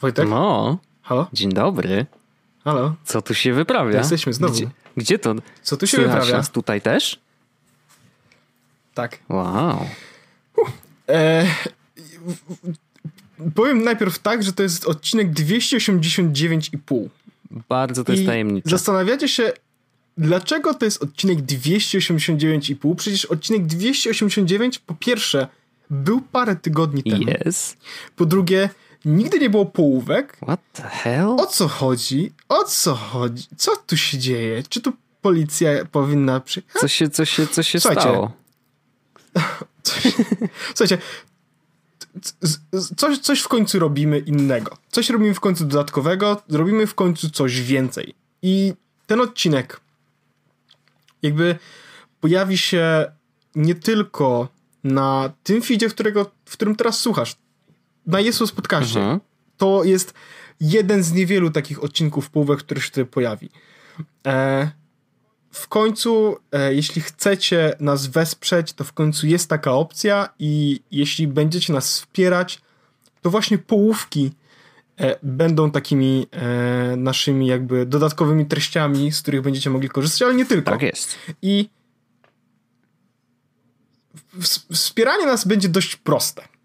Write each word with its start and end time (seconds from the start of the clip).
Wojtek? 0.00 0.28
No, 0.28 0.78
Halo? 1.02 1.26
dzień 1.32 1.52
dobry. 1.52 2.06
Halo? 2.64 2.94
Co 3.04 3.22
tu 3.22 3.34
się 3.34 3.52
wyprawia? 3.52 3.98
Jesteśmy 3.98 4.32
znowu. 4.32 4.54
Gdzie, 4.54 4.68
gdzie 4.96 5.18
to? 5.18 5.34
Co 5.62 5.76
tu 5.76 5.86
się 5.86 5.96
Słychać 5.96 6.12
wyprawia? 6.14 6.36
nas 6.36 6.50
tutaj 6.50 6.80
też? 6.80 7.20
Tak. 8.94 9.18
Wow. 9.28 9.86
E, 11.08 11.46
powiem 13.54 13.84
najpierw 13.84 14.18
tak, 14.18 14.42
że 14.42 14.52
to 14.52 14.62
jest 14.62 14.84
odcinek 14.86 15.30
289,5. 15.32 17.08
Bardzo 17.68 18.04
to 18.04 18.12
jest 18.12 18.24
I 18.24 18.26
tajemnicze. 18.26 18.70
zastanawiacie 18.70 19.28
się, 19.28 19.52
dlaczego 20.18 20.74
to 20.74 20.84
jest 20.84 21.02
odcinek 21.02 21.38
289,5? 21.38 22.94
Przecież 22.96 23.24
odcinek 23.24 23.66
289 23.66 24.78
po 24.78 24.94
pierwsze 24.94 25.48
był 25.90 26.20
parę 26.20 26.56
tygodni 26.56 27.02
temu. 27.02 27.24
Yes. 27.46 27.76
Po 28.16 28.26
drugie, 28.26 28.70
nigdy 29.08 29.38
nie 29.38 29.50
było 29.50 29.66
połówek. 29.66 30.36
What 30.42 30.60
the 30.72 30.82
hell? 30.82 31.28
O 31.28 31.46
co 31.46 31.68
chodzi? 31.68 32.32
O 32.48 32.64
co 32.64 32.94
chodzi? 32.94 33.46
Co 33.56 33.76
tu 33.76 33.96
się 33.96 34.18
dzieje? 34.18 34.62
Czy 34.68 34.80
tu 34.80 34.92
policja 35.22 35.84
powinna 35.84 36.40
przy... 36.40 36.62
Co 36.80 36.88
się, 36.88 37.10
co 37.10 37.24
się, 37.24 37.46
co 37.46 37.62
się 37.62 37.80
Słuchajcie, 37.80 38.02
stało? 38.02 38.32
Słuchajcie, 40.74 40.98
coś, 42.96 43.18
coś 43.18 43.40
w 43.40 43.48
końcu 43.48 43.78
robimy 43.78 44.18
innego. 44.18 44.76
Coś 44.90 45.10
robimy 45.10 45.34
w 45.34 45.40
końcu 45.40 45.64
dodatkowego, 45.64 46.42
robimy 46.48 46.86
w 46.86 46.94
końcu 46.94 47.30
coś 47.30 47.60
więcej. 47.60 48.14
I 48.42 48.74
ten 49.06 49.20
odcinek 49.20 49.80
jakby 51.22 51.58
pojawi 52.20 52.58
się 52.58 53.12
nie 53.54 53.74
tylko 53.74 54.48
na 54.84 55.32
tym 55.42 55.62
feedzie, 55.62 55.88
którego, 55.88 56.30
w 56.44 56.52
którym 56.52 56.76
teraz 56.76 57.00
słuchasz, 57.00 57.36
na 58.08 58.20
Jesus 58.20 58.52
Podcaście. 58.52 59.00
Mhm. 59.00 59.20
To 59.56 59.84
jest 59.84 60.14
jeden 60.60 61.02
z 61.02 61.12
niewielu 61.12 61.50
takich 61.50 61.84
odcinków 61.84 62.30
połówek, 62.30 62.58
który 62.58 62.80
się 62.80 62.88
tutaj 62.88 63.06
pojawi. 63.06 63.50
E, 64.26 64.70
w 65.50 65.68
końcu, 65.68 66.36
e, 66.52 66.74
jeśli 66.74 67.02
chcecie 67.02 67.76
nas 67.80 68.06
wesprzeć, 68.06 68.72
to 68.72 68.84
w 68.84 68.92
końcu 68.92 69.26
jest 69.26 69.48
taka 69.48 69.72
opcja 69.72 70.28
i 70.38 70.80
jeśli 70.90 71.28
będziecie 71.28 71.72
nas 71.72 71.92
wspierać, 71.92 72.60
to 73.22 73.30
właśnie 73.30 73.58
połówki 73.58 74.32
e, 74.96 75.18
będą 75.22 75.70
takimi 75.70 76.26
e, 76.30 76.96
naszymi 76.96 77.46
jakby 77.46 77.86
dodatkowymi 77.86 78.46
treściami, 78.46 79.12
z 79.12 79.22
których 79.22 79.42
będziecie 79.42 79.70
mogli 79.70 79.88
korzystać, 79.88 80.22
ale 80.22 80.34
nie 80.34 80.46
tylko. 80.46 80.70
Tak 80.70 80.82
jest. 80.82 81.16
I 81.42 81.68
wspieranie 84.72 85.26
nas 85.26 85.46
będzie 85.46 85.68
dość 85.68 85.96
proste. 85.96 86.57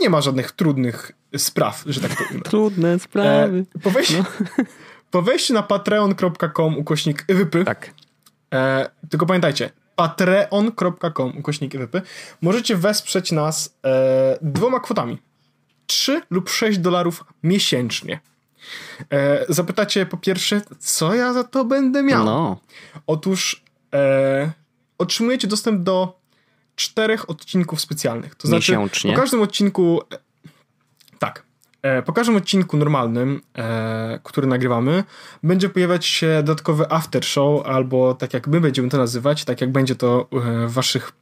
Nie 0.00 0.10
ma 0.10 0.20
żadnych 0.20 0.52
trudnych 0.52 1.12
spraw, 1.36 1.82
że 1.86 2.00
tak 2.00 2.30
ujmę. 2.30 2.42
Trudne 2.50 2.98
sprawy. 2.98 3.64
E, 3.76 3.78
po, 3.78 3.90
wejściu, 3.90 4.24
po 5.10 5.22
wejściu 5.22 5.54
na 5.54 5.62
patreon.com 5.62 6.78
ukośnik 6.78 7.24
wypy, 7.28 7.64
Tak. 7.64 7.90
e, 8.54 8.90
tylko 9.10 9.26
pamiętajcie, 9.26 9.70
patreon.com 9.96 11.38
ukośnik 11.38 11.76
wypy, 11.76 12.02
możecie 12.42 12.76
wesprzeć 12.76 13.32
nas 13.32 13.78
e, 13.84 14.38
dwoma 14.42 14.80
kwotami. 14.80 15.18
3 15.86 16.22
lub 16.30 16.50
6 16.50 16.78
dolarów 16.78 17.24
miesięcznie. 17.42 18.20
E, 19.12 19.46
zapytacie 19.48 20.06
po 20.06 20.16
pierwsze, 20.16 20.60
co 20.78 21.14
ja 21.14 21.32
za 21.32 21.44
to 21.44 21.64
będę 21.64 22.02
miał? 22.02 22.24
No. 22.24 22.60
Otóż 23.06 23.64
e, 23.94 24.52
otrzymujecie 24.98 25.48
dostęp 25.48 25.82
do 25.82 26.17
czterech 26.78 27.30
odcinków 27.30 27.80
specjalnych. 27.80 28.34
To 28.34 28.48
znaczy, 28.48 28.72
Miesięcznie? 28.72 29.12
po 29.12 29.20
każdym 29.20 29.42
odcinku. 29.42 30.00
e, 30.12 30.18
Tak. 31.18 31.42
E, 31.82 32.02
po 32.02 32.12
każdym 32.12 32.36
odcinku 32.36 32.76
normalnym, 32.76 33.40
e, 33.58 34.20
który 34.22 34.46
nagrywamy, 34.46 35.04
będzie 35.42 35.68
pojawiać 35.68 36.06
się 36.06 36.26
dodatkowy 36.36 36.92
after 36.92 37.24
show, 37.24 37.66
albo 37.66 38.14
tak 38.14 38.34
jak 38.34 38.46
my 38.48 38.60
będziemy 38.60 38.88
to 38.88 38.96
nazywać, 38.98 39.44
tak 39.44 39.60
jak 39.60 39.72
będzie 39.72 39.94
to 39.94 40.28
w 40.66 40.72
waszych 40.72 41.12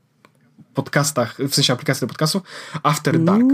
podcastach, 0.75 1.37
w 1.39 1.55
sensie 1.55 1.73
aplikacji 1.73 2.01
do 2.01 2.07
podcastu, 2.07 2.43
After 2.83 3.19
Dark. 3.25 3.45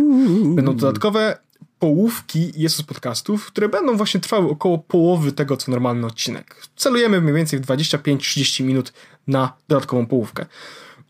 Będą 0.45 0.77
dodatkowe 0.77 1.39
połówki 1.79 2.53
Jesus 2.57 2.83
podcastów, 2.83 3.47
które 3.47 3.69
będą 3.69 3.97
właśnie 3.97 4.21
trwały 4.21 4.51
około 4.51 4.79
połowy 4.79 5.33
tego, 5.33 5.57
co 5.57 5.71
normalny 5.71 6.07
odcinek. 6.07 6.63
Celujemy 6.77 7.21
mniej 7.21 7.35
więcej 7.35 7.59
w 7.59 7.63
25-30 7.63 8.65
minut 8.65 8.93
na 9.27 9.53
dodatkową 9.69 10.07
połówkę. 10.07 10.47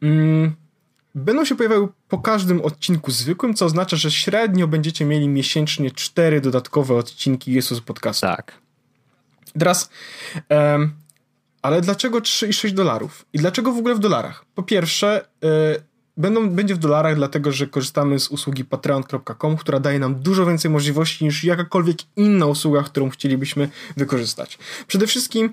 Mm, 0.03 0.53
Będą 1.15 1.45
się 1.45 1.55
pojawiały 1.55 1.89
po 2.09 2.19
każdym 2.19 2.61
odcinku 2.61 3.11
zwykłym, 3.11 3.55
co 3.55 3.67
oznacza, 3.67 3.97
że 3.97 4.11
średnio 4.11 4.69
będziecie 4.69 5.05
mieli 5.05 5.29
miesięcznie 5.29 5.91
cztery 5.91 6.41
dodatkowe 6.41 6.95
odcinki 6.95 7.53
Jesus 7.53 7.81
podcastu. 7.81 8.27
Tak. 8.27 8.59
Teraz, 9.59 9.91
em, 10.49 10.93
ale 11.63 11.81
dlaczego 11.81 12.21
3,6 12.21 12.73
dolarów? 12.73 13.27
I 13.33 13.39
dlaczego 13.39 13.73
w 13.73 13.79
ogóle 13.79 13.95
w 13.95 13.99
dolarach? 13.99 14.45
Po 14.55 14.63
pierwsze, 14.63 15.25
y, 15.45 15.49
będą, 16.17 16.51
będzie 16.51 16.75
w 16.75 16.79
dolarach, 16.79 17.17
dlatego 17.17 17.53
że 17.53 17.67
korzystamy 17.67 18.19
z 18.19 18.29
usługi 18.29 18.65
patreon.com, 18.65 19.57
która 19.57 19.81
daje 19.81 19.99
nam 19.99 20.15
dużo 20.15 20.47
więcej 20.47 20.71
możliwości 20.71 21.25
niż 21.25 21.45
jakakolwiek 21.45 21.97
inna 22.17 22.47
usługa, 22.47 22.83
którą 22.83 23.11
chcielibyśmy 23.11 23.69
wykorzystać. 23.97 24.59
Przede 24.87 25.07
wszystkim 25.07 25.51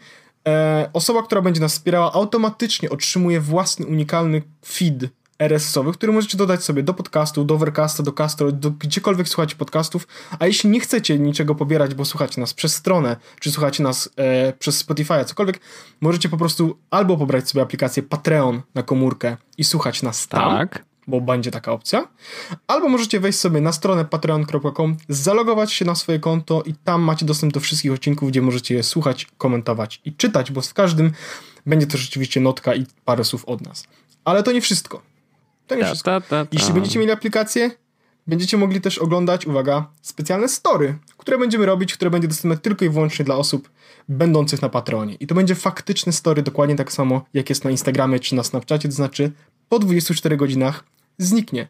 e, 0.48 0.90
osoba, 0.94 1.24
która 1.24 1.42
będzie 1.42 1.62
nas 1.62 1.74
wspierała, 1.74 2.14
automatycznie 2.14 2.90
otrzymuje 2.90 3.40
własny 3.40 3.86
unikalny 3.86 4.42
feed 4.66 5.10
RSS-owy, 5.40 5.92
który 5.92 6.12
możecie 6.14 6.38
dodać 6.38 6.64
sobie 6.64 6.84
do 6.84 6.94
podcastu, 6.94 7.46
do 7.46 7.54
Overcasta, 7.56 8.04
do 8.04 8.14
Castro, 8.14 8.52
do 8.52 8.72
gdziekolwiek 8.72 9.30
słuchacie 9.30 9.56
podcastów, 9.56 10.08
a 10.40 10.48
jeśli 10.48 10.70
nie 10.70 10.80
chcecie 10.80 11.20
niczego 11.20 11.56
pobierać, 11.56 11.96
bo 11.96 12.06
słuchacie 12.06 12.42
nas 12.42 12.54
przez 12.54 12.76
stronę, 12.76 13.16
czy 13.40 13.52
słuchacie 13.52 13.84
nas 13.84 14.10
e, 14.16 14.54
przez 14.54 14.78
Spotify, 14.78 15.26
cokolwiek, 15.26 15.60
możecie 16.02 16.30
po 16.30 16.38
prostu 16.38 16.78
albo 16.90 17.18
pobrać 17.18 17.50
sobie 17.50 17.62
aplikację 17.62 18.04
Patreon 18.04 18.62
na 18.76 18.84
komórkę 18.84 19.38
i 19.58 19.64
słuchać 19.64 20.04
nas 20.04 20.28
tam, 20.28 20.58
Tak. 20.58 20.86
bo 21.08 21.22
będzie 21.22 21.52
taka 21.52 21.72
opcja, 21.72 22.08
albo 22.68 22.90
możecie 22.90 23.20
wejść 23.20 23.40
sobie 23.40 23.62
na 23.62 23.72
stronę 23.72 24.06
patreon.com, 24.06 24.98
zalogować 25.10 25.74
się 25.74 25.86
na 25.86 25.96
swoje 25.96 26.20
konto 26.20 26.64
i 26.66 26.74
tam 26.74 27.02
macie 27.02 27.26
dostęp 27.26 27.54
do 27.54 27.60
wszystkich 27.60 27.92
odcinków, 27.94 28.30
gdzie 28.30 28.42
możecie 28.42 28.76
je 28.76 28.84
słuchać, 28.84 29.28
komentować 29.38 30.02
i 30.06 30.14
czytać, 30.14 30.52
bo 30.52 30.62
w 30.62 30.74
każdym 30.74 31.12
będzie 31.66 31.88
to 31.88 31.98
rzeczywiście 31.98 32.40
notka 32.40 32.76
i 32.76 32.86
parę 33.06 33.24
słów 33.24 33.46
od 33.46 33.62
nas. 33.62 33.84
Ale 34.26 34.44
to 34.44 34.52
nie 34.52 34.62
wszystko. 34.62 35.09
To 35.70 35.76
nie 35.76 35.82
Ta, 35.82 35.88
wszystko. 35.88 36.12
ta, 36.22 36.22
ta. 36.22 36.46
Jeśli 36.52 36.74
będziecie 36.74 37.00
mieli 37.00 37.12
aplikację, 37.12 37.72
będziecie 38.28 38.58
mogli 38.58 38.82
też 38.82 38.98
oglądać, 38.98 39.46
uwaga, 39.48 39.92
specjalne 40.02 40.48
story, 40.50 40.98
które 41.18 41.38
będziemy 41.38 41.66
robić, 41.66 41.94
które 41.94 42.12
będzie 42.12 42.28
dostępne 42.28 42.58
tylko 42.58 42.86
i 42.86 42.90
wyłącznie 42.90 43.26
dla 43.26 43.36
osób 43.36 43.70
będących 44.10 44.62
na 44.62 44.70
Patronie. 44.70 45.16
I 45.16 45.28
to 45.28 45.36
będzie 45.36 45.56
faktyczne 45.56 46.12
story, 46.14 46.42
dokładnie 46.44 46.76
tak 46.76 46.92
samo 46.92 47.26
jak 47.34 47.50
jest 47.50 47.64
na 47.64 47.72
Instagramie 47.72 48.20
czy 48.20 48.36
na 48.36 48.44
Snapchacie, 48.44 48.90
to 48.90 48.96
znaczy 48.96 49.32
po 49.70 49.80
24 49.80 50.38
godzinach 50.38 50.84
zniknie. 51.18 51.68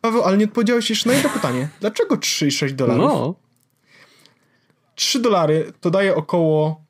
Paweł, 0.00 0.22
ale 0.22 0.36
nie 0.36 0.44
odpowiedziałeś 0.44 0.90
jeszcze 0.90 1.08
na 1.08 1.14
jedno 1.14 1.30
pytanie. 1.30 1.68
Dlaczego 1.80 2.16
3,6 2.16 2.72
dolarów? 2.72 3.04
No. 3.04 3.34
3 4.94 5.20
dolary 5.20 5.72
to 5.80 5.90
daje 5.90 6.14
około 6.14 6.80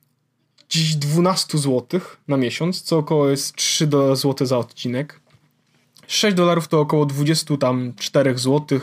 dziś 0.69 0.97
12 0.97 1.59
zł 1.59 2.01
na 2.29 2.37
miesiąc, 2.37 2.83
co 2.83 2.99
około 2.99 3.29
jest 3.29 3.55
3 3.55 3.87
do- 3.87 4.17
zł 4.17 4.47
za 4.47 4.59
odcinek. 4.59 5.21
6 6.09 6.37
dolarów 6.37 6.69
to 6.69 6.81
około 6.81 7.07
24 7.07 8.39
zł, 8.39 8.81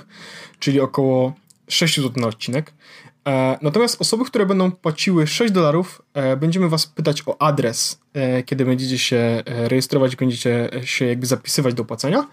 czyli 0.60 0.80
około 0.80 1.34
6 1.68 1.96
zł 1.96 2.12
na 2.16 2.28
odcinek. 2.28 2.74
E, 3.28 3.58
natomiast 3.62 4.02
osoby, 4.02 4.26
które 4.26 4.46
będą 4.46 4.72
płaciły 4.72 5.28
6 5.28 5.54
dolarów, 5.54 6.02
e, 6.14 6.38
będziemy 6.38 6.70
was 6.70 6.88
pytać 6.88 7.24
o 7.26 7.42
adres, 7.42 8.00
e, 8.14 8.44
kiedy 8.44 8.66
będziecie 8.66 8.98
się 8.98 9.44
rejestrować, 9.46 10.16
będziecie 10.16 10.70
się 10.84 11.06
jakby 11.06 11.26
zapisywać 11.26 11.74
do 11.74 11.86
płacenia 11.86 12.28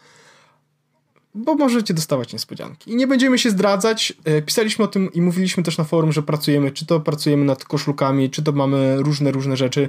bo 1.34 1.54
możecie 1.54 1.94
dostawać 1.94 2.32
niespodzianki. 2.32 2.90
I 2.90 2.96
nie 2.96 3.06
będziemy 3.06 3.38
się 3.38 3.50
zdradzać. 3.50 4.12
Pisaliśmy 4.46 4.84
o 4.84 4.88
tym 4.88 5.12
i 5.12 5.22
mówiliśmy 5.22 5.62
też 5.62 5.78
na 5.78 5.84
forum, 5.84 6.12
że 6.12 6.22
pracujemy, 6.22 6.70
czy 6.70 6.86
to 6.86 7.00
pracujemy 7.00 7.44
nad 7.44 7.64
koszulkami, 7.64 8.30
czy 8.30 8.42
to 8.42 8.52
mamy 8.52 8.96
różne, 8.96 9.30
różne 9.30 9.56
rzeczy 9.56 9.88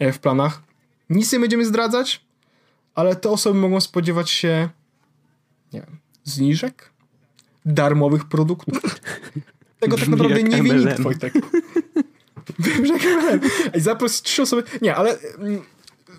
w 0.00 0.18
planach. 0.18 0.62
Nic 1.10 1.32
nie 1.32 1.40
będziemy 1.40 1.64
zdradzać, 1.64 2.20
ale 2.94 3.16
te 3.16 3.30
osoby 3.30 3.58
mogą 3.58 3.80
spodziewać 3.80 4.30
się, 4.30 4.68
nie 5.72 5.80
wiem, 5.80 5.98
zniżek, 6.24 6.90
darmowych 7.64 8.24
produktów. 8.24 8.82
Tego 9.80 9.96
tak 9.96 10.08
naprawdę 10.08 10.42
nie 10.42 10.62
wie 10.62 10.62
nikt, 10.62 10.84
MLM. 10.84 11.02
Wojtek. 11.02 11.34
Wiem, 12.58 12.86
że 12.86 12.94
zaproś 13.80 14.12
trzy 14.12 14.42
osoby. 14.42 14.62
Nie, 14.82 14.96
ale 14.96 15.18
mm, 15.38 15.62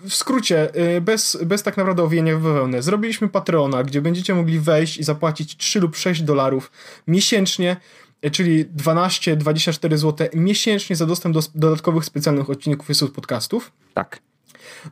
w 0.08 0.14
skrócie, 0.14 0.76
y, 0.96 1.00
bez, 1.00 1.38
bez 1.46 1.62
tak 1.62 1.76
naprawdę 1.76 2.02
owijania 2.02 2.36
w 2.36 2.42
bawełnę, 2.42 2.82
zrobiliśmy 2.82 3.28
Patreona, 3.28 3.84
gdzie 3.84 4.00
będziecie 4.02 4.34
mogli 4.34 4.60
wejść 4.60 4.98
i 4.98 5.04
zapłacić 5.04 5.56
3 5.56 5.80
lub 5.80 5.96
6 5.96 6.22
dolarów 6.22 6.70
miesięcznie, 7.06 7.76
y, 8.24 8.30
czyli 8.30 8.66
12-24 8.66 9.96
zł 9.96 10.28
miesięcznie 10.34 10.96
za 10.96 11.06
dostęp 11.06 11.34
do 11.34 11.40
dodatkowych 11.54 12.04
specjalnych 12.04 12.50
odcinków 12.50 12.88
jest 12.88 13.04
podcastów. 13.04 13.72
Tak. 13.94 14.20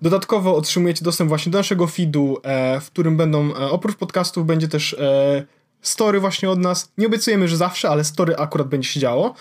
Dodatkowo 0.02 0.56
otrzymujecie 0.56 1.04
dostęp 1.04 1.28
właśnie 1.28 1.52
do 1.52 1.58
naszego 1.58 1.86
feedu, 1.86 2.38
e, 2.42 2.80
w 2.80 2.86
którym 2.86 3.16
będą, 3.16 3.54
e, 3.54 3.70
oprócz 3.70 3.96
podcastów, 3.96 4.46
będzie 4.46 4.68
też 4.68 4.94
e, 4.94 5.46
story 5.82 6.20
właśnie 6.20 6.50
od 6.50 6.58
nas. 6.58 6.92
Nie 6.98 7.06
obiecujemy, 7.06 7.48
że 7.48 7.56
zawsze, 7.56 7.88
ale 7.88 8.04
story 8.04 8.36
akurat 8.36 8.68
będzie 8.68 8.88
się 8.88 9.00
działo. 9.00 9.34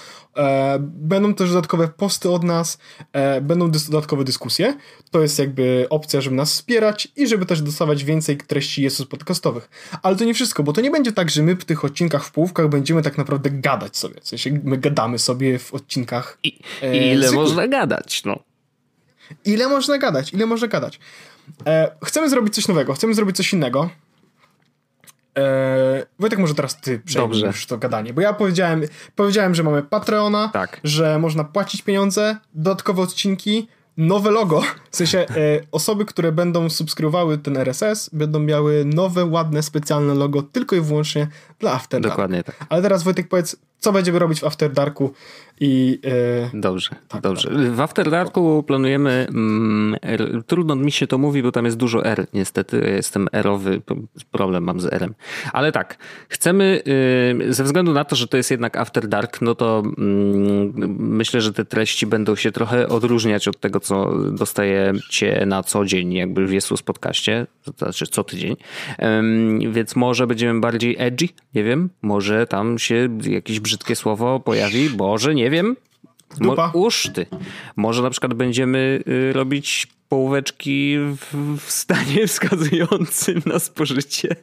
Będą 0.80 1.34
też 1.34 1.50
dodatkowe 1.50 1.88
posty 1.88 2.30
od 2.30 2.44
nas, 2.44 2.78
będą 3.42 3.72
dodatkowe 3.72 4.24
dyskusje. 4.24 4.78
To 5.12 5.22
jest 5.22 5.40
jakby 5.40 5.88
opcja, 5.90 6.22
żeby 6.22 6.36
nas 6.36 6.52
wspierać 6.52 7.08
i 7.16 7.28
żeby 7.28 7.46
też 7.46 7.62
dostawać 7.62 8.04
więcej 8.04 8.38
treści 8.38 8.84
Jesus 8.84 9.08
podcastowych. 9.08 9.70
Ale 10.02 10.16
to 10.16 10.26
nie 10.26 10.34
wszystko, 10.34 10.64
bo 10.64 10.74
to 10.74 10.82
nie 10.82 10.92
będzie 10.92 11.12
tak, 11.12 11.30
że 11.30 11.44
my 11.44 11.56
w 11.56 11.66
tych 11.66 11.86
odcinkach 11.86 12.26
w 12.26 12.32
połówkach 12.32 12.70
będziemy 12.70 13.02
tak 13.02 13.18
naprawdę 13.18 13.50
gadać 13.52 13.98
sobie. 13.98 14.22
W 14.22 14.28
sensie 14.28 14.62
my 14.64 14.78
gadamy 14.78 15.20
sobie 15.20 15.60
w 15.60 15.74
odcinkach. 15.74 16.38
I, 16.44 16.60
ile 17.12 17.32
można 17.32 17.68
gadać, 17.68 18.24
no. 18.26 18.53
Ile 19.46 19.68
można 19.68 19.98
gadać? 19.98 20.34
Ile 20.34 20.46
można 20.46 20.68
gadać? 20.68 21.00
E, 21.68 21.92
chcemy 22.06 22.30
zrobić 22.30 22.56
coś 22.56 22.68
nowego, 22.68 22.94
chcemy 22.94 23.14
zrobić 23.14 23.38
coś 23.38 23.54
innego. 23.54 23.90
E, 25.38 26.06
Wojtek, 26.20 26.40
może 26.40 26.56
teraz 26.56 26.82
ty 26.82 27.00
przejmiesz 27.00 27.66
to 27.66 27.78
gadanie, 27.78 28.14
bo 28.14 28.22
ja 28.22 28.34
powiedziałem, 28.34 28.82
powiedziałem, 29.16 29.56
że 29.56 29.64
mamy 29.64 29.84
Patreona, 29.84 30.50
Tak. 30.54 30.80
że 30.84 31.20
można 31.20 31.44
płacić 31.44 31.82
pieniądze, 31.82 32.38
dodatkowe 32.54 33.02
odcinki, 33.02 33.68
nowe 33.98 34.32
logo. 34.32 34.62
W 34.92 34.98
sensie 34.98 35.20
e, 35.20 35.26
osoby, 35.72 36.06
które 36.06 36.32
będą 36.32 36.70
subskrybowały 36.70 37.38
ten 37.38 37.58
RSS, 37.58 38.10
będą 38.14 38.40
miały 38.40 38.86
nowe, 38.86 39.26
ładne, 39.26 39.64
specjalne 39.64 40.14
logo 40.14 40.42
tylko 40.42 40.76
i 40.76 40.82
wyłącznie 40.82 41.28
dla 41.60 41.72
After 41.72 42.02
Dark. 42.02 42.14
Dokładnie 42.14 42.44
tak. 42.44 42.56
Ale 42.70 42.82
teraz 42.82 43.04
Wojtek 43.04 43.28
powiedz, 43.28 43.56
co 43.84 43.92
będziemy 43.92 44.20
robić 44.20 44.40
w 44.40 44.44
After 44.44 44.72
Darku 44.72 45.14
i 45.60 46.00
e, 46.54 46.60
Dobrze, 46.60 46.90
Tak, 47.08 47.22
dobrze. 47.22 47.50
W 47.72 47.82
After 47.82 48.10
Darku 48.12 48.64
planujemy, 48.68 49.28
mm, 49.30 49.96
R, 50.02 50.44
trudno 50.48 50.76
mi 50.76 50.92
się 50.92 51.08
to 51.08 51.18
mówi, 51.18 51.44
bo 51.44 51.52
tam 51.52 51.66
jest 51.66 51.78
dużo 51.78 52.06
R, 52.06 52.28
niestety. 52.34 52.82
Ja 52.86 52.96
jestem 52.96 53.28
R-owy, 53.32 53.82
p- 53.82 53.96
problem 54.32 54.64
mam 54.64 54.80
z 54.80 54.86
R-em. 54.94 55.14
Ale 55.54 55.72
tak, 55.72 55.98
chcemy, 56.30 56.82
y, 57.48 57.54
ze 57.54 57.64
względu 57.64 57.94
na 57.94 58.04
to, 58.06 58.16
że 58.16 58.28
to 58.28 58.38
jest 58.38 58.52
jednak 58.52 58.78
After 58.78 59.08
Dark, 59.08 59.42
no 59.42 59.56
to 59.56 59.84
mm, 59.98 60.74
myślę, 61.00 61.42
że 61.42 61.54
te 61.54 61.66
treści 61.66 62.08
będą 62.08 62.36
się 62.36 62.52
trochę 62.52 62.88
odróżniać 62.88 63.48
od 63.48 63.60
tego, 63.60 63.80
co 63.80 64.14
dostajecie 64.32 65.44
na 65.46 65.64
co 65.64 65.86
dzień, 65.86 66.14
jakby 66.14 66.48
w 66.48 66.54
Jesus 66.54 66.82
podcaście, 66.82 67.48
to 67.66 67.72
znaczy 67.78 68.08
co 68.08 68.24
tydzień. 68.24 68.56
Więc 69.72 69.96
może 69.96 70.28
będziemy 70.28 70.60
bardziej 70.60 70.96
edgy, 71.00 71.28
nie 71.56 71.64
wiem, 71.64 71.90
może 72.02 72.48
tam 72.48 72.80
się 72.80 73.10
jakieś 73.30 73.60
brzydkie 73.74 73.96
słowo 73.96 74.40
pojawi, 74.40 74.90
może 74.98 75.36
nie 75.36 75.50
wiem. 75.50 75.76
Dupa. 76.38 76.72
Mo- 76.74 76.80
Uż 76.80 77.10
ty. 77.14 77.26
Może 77.76 78.02
na 78.02 78.10
przykład 78.10 78.34
będziemy 78.34 79.04
y, 79.08 79.34
robić 79.34 79.88
połóweczki 80.10 80.96
w, 80.98 81.58
w 81.60 81.72
stanie 81.72 82.28
wskazującym 82.28 83.42
na 83.46 83.60
spożycie. 83.60 84.36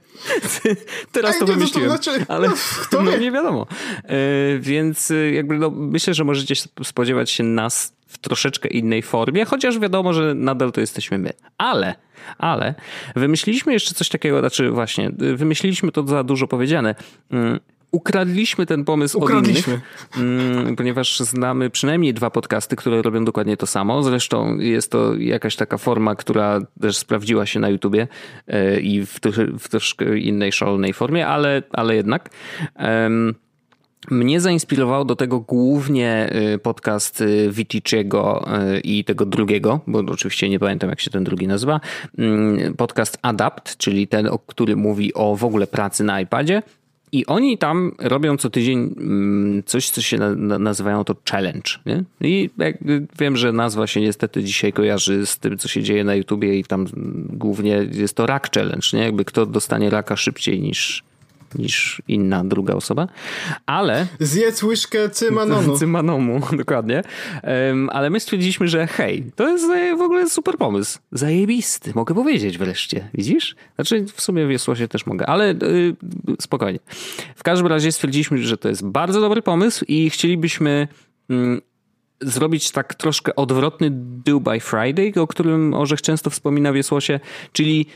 Teraz 1.13 1.35
Ej, 1.35 1.41
to 1.41 1.47
nie, 1.47 1.53
no 1.53 1.55
to 1.55 1.59
wymyśliłem, 1.59 1.91
znaczy, 1.91 2.25
ale 2.29 2.49
no, 2.93 3.03
no, 3.05 3.17
nie 3.17 3.31
wiadomo. 3.33 3.67
Y, 4.05 4.59
Więc 4.61 5.11
y, 5.11 5.33
jakby 5.35 5.59
no, 5.59 5.71
myślę, 5.71 6.15
że 6.15 6.25
możecie 6.25 6.55
spodziewać 6.85 7.31
się 7.31 7.45
nas 7.45 7.93
w 8.07 8.19
troszeczkę 8.19 8.69
innej 8.69 9.03
formie, 9.03 9.45
chociaż 9.45 9.79
wiadomo, 9.79 10.13
że 10.13 10.35
nadal 10.35 10.73
to 10.73 10.81
jesteśmy 10.81 11.19
my. 11.19 11.33
Ale, 11.59 11.95
ale 12.39 12.75
wymyśliliśmy 13.17 13.73
jeszcze 13.73 13.95
coś 13.95 14.09
takiego, 14.09 14.41
znaczy 14.41 14.71
właśnie, 14.71 15.09
y, 15.23 15.37
wymyśliliśmy 15.37 15.93
to 15.93 16.07
za 16.07 16.25
dużo 16.25 16.47
powiedziane. 16.47 16.95
Mm, 17.31 17.61
Ukradliśmy 17.93 18.67
ten 18.67 18.85
pomysł 18.85 19.19
Ukradliśmy. 19.19 19.75
od 19.75 20.17
innych, 20.17 20.61
mm, 20.63 20.77
ponieważ 20.77 21.21
znamy 21.21 21.71
przynajmniej 21.71 22.15
dwa 22.15 22.31
podcasty, 22.31 22.77
które 22.77 23.03
robią 23.03 23.25
dokładnie 23.25 23.57
to 23.57 23.67
samo. 23.67 24.03
Zresztą 24.03 24.59
jest 24.59 24.91
to 24.91 25.15
jakaś 25.17 25.57
taka 25.57 25.79
forma, 25.79 26.15
która 26.15 26.61
też 26.81 26.97
sprawdziła 26.97 27.47
się 27.47 27.61
na 27.61 27.69
YouTubie 27.69 28.09
y, 28.49 28.81
i 28.81 29.07
w, 29.07 29.21
w 29.59 29.69
troszkę 29.69 30.19
innej, 30.19 30.53
szalonej 30.53 30.93
formie, 30.93 31.27
ale, 31.27 31.63
ale 31.73 31.95
jednak. 31.97 32.31
Mnie 34.11 34.41
zainspirował 34.41 35.05
do 35.05 35.17
tego 35.17 35.41
głównie 35.41 36.31
y, 36.55 36.59
podcast 36.59 37.21
y, 37.21 37.51
Viticiego 37.53 38.49
y, 38.77 38.81
i 38.81 39.05
tego 39.05 39.27
drugiego, 39.27 39.81
bo 39.87 39.99
oczywiście 39.99 40.49
nie 40.49 40.59
pamiętam 40.59 40.91
jak 40.91 41.01
się 41.01 41.11
ten 41.11 41.25
drugi 41.25 41.47
nazywa. 41.47 41.81
Mm, 42.19 42.75
Podcast 42.75 43.19
Adapt, 43.23 43.77
czyli 43.77 44.09
ten, 44.09 44.29
który 44.47 44.77
mówi 44.77 45.15
o 45.15 45.37
w 45.37 45.45
ogóle 45.45 45.67
pracy 45.67 46.05
na 46.05 46.21
iPadzie. 46.21 46.63
I 47.13 47.27
oni 47.27 47.59
tam 47.59 47.93
robią 47.99 48.37
co 48.37 48.51
tydzień 48.51 48.95
mm, 48.99 49.63
coś, 49.67 49.91
co 49.91 50.03
się 50.03 50.19
na, 50.19 50.35
na, 50.35 50.59
nazywają 50.59 51.05
to 51.05 51.17
challenge. 51.31 51.71
Nie? 51.87 52.05
I 52.21 52.51
wiem, 53.19 53.37
że 53.37 53.53
nazwa 53.53 53.87
się 53.87 54.01
niestety 54.01 54.45
dzisiaj 54.45 54.73
kojarzy 54.73 55.27
z 55.27 55.39
tym, 55.39 55.59
co 55.59 55.69
się 55.69 55.83
dzieje 55.83 56.05
na 56.05 56.15
YouTubie 56.15 56.59
i 56.59 56.65
tam 56.65 56.87
głównie 57.29 57.87
jest 57.93 58.17
to 58.17 58.27
rak 58.27 58.51
challenge, 58.55 58.89
nie? 58.93 59.03
Jakby 59.03 59.25
kto 59.25 59.47
dostanie 59.47 59.91
raka 59.91 60.17
szybciej 60.17 60.61
niż, 60.61 61.03
niż 61.55 62.03
inna 62.09 62.45
druga 62.45 62.75
osoba. 62.75 63.09
Ale 63.67 64.07
zjedz 64.21 64.63
łyżkę 64.63 65.11
cymanonu. 65.11 65.77
Cymanomu, 65.79 66.41
dokładnie. 66.53 67.03
Em, 67.43 67.91
ale 67.93 68.11
my 68.11 68.21
stwierdziliśmy, 68.21 68.69
że 68.69 68.87
hej, 68.87 69.33
to 69.37 69.49
jest 69.49 69.65
e, 69.71 69.97
w 69.97 70.01
ogóle 70.01 70.31
super 70.31 70.57
pomysł. 70.57 70.99
Zajebisty, 71.13 71.93
mogę 71.95 72.15
powiedzieć 72.15 72.59
wreszcie. 72.59 73.09
Widzisz? 73.15 73.57
Znaczy 73.75 74.05
w 74.15 74.21
sumie 74.21 74.47
w 74.47 74.51
Jesłosie 74.51 74.89
też 74.89 75.07
mogę, 75.07 75.27
ale 75.27 75.51
y, 75.51 75.97
spokojnie. 76.41 76.79
W 77.37 77.43
każdym 77.43 77.67
razie 77.67 77.93
stwierdziliśmy, 77.93 78.39
że 78.39 78.57
to 78.57 78.69
jest 78.69 78.87
bardzo 78.87 79.21
dobry 79.21 79.43
pomysł 79.43 79.85
i 79.89 80.11
chcielibyśmy 80.11 80.89
mm, 81.31 81.61
zrobić 82.21 82.71
tak 82.71 82.95
troszkę 82.95 83.37
odwrotny 83.37 83.89
Do 84.25 84.41
by 84.41 84.61
Friday, 84.61 85.23
o 85.23 85.27
którym 85.27 85.75
Orzech 85.75 86.03
często 86.03 86.31
wspomina 86.31 86.73
w 86.73 86.77
Jesłosie, 86.77 87.21
czyli 87.53 87.87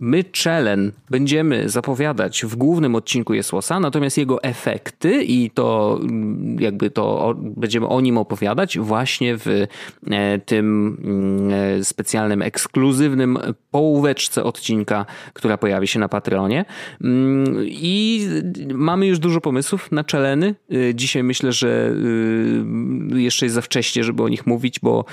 My 0.00 0.24
Czelen 0.24 0.92
będziemy 1.10 1.68
zapowiadać 1.68 2.44
w 2.44 2.56
głównym 2.56 2.94
odcinku 2.94 3.34
Jesłosa, 3.34 3.80
natomiast 3.80 4.18
jego 4.18 4.42
efekty 4.42 5.24
i 5.24 5.50
to 5.50 5.98
mm, 6.02 6.56
jakby 6.60 6.90
to 6.90 7.04
o, 7.04 7.34
będziemy 7.34 7.88
o 7.88 8.00
nim 8.00 8.18
opowiadać 8.18 8.78
właśnie 8.78 9.36
w 9.36 9.46
e, 10.10 10.38
tym 10.38 10.96
mm, 11.04 11.78
e, 11.80 11.84
specjalnym, 11.84 12.42
ekskluzywnym 12.42 13.38
połóweczce 13.70 14.44
odcinka, 14.44 15.06
która 15.32 15.56
pojawi 15.56 15.86
się 15.86 15.98
na 15.98 16.08
Patreonie. 16.08 16.64
Mm, 17.00 17.56
I 17.66 18.28
mamy 18.74 19.06
już 19.06 19.18
dużo 19.18 19.40
pomysłów 19.40 19.92
na 19.92 20.04
czeleny. 20.04 20.54
Y, 20.72 20.92
Dzisiaj 20.94 21.22
myślę, 21.22 21.52
że 21.52 21.94
y, 23.14 23.20
jeszcze 23.20 23.46
jest 23.46 23.54
za 23.54 23.62
wcześnie, 23.62 24.04
żeby 24.04 24.22
o 24.22 24.28
nich 24.28 24.46
mówić, 24.46 24.80
bo 24.80 25.04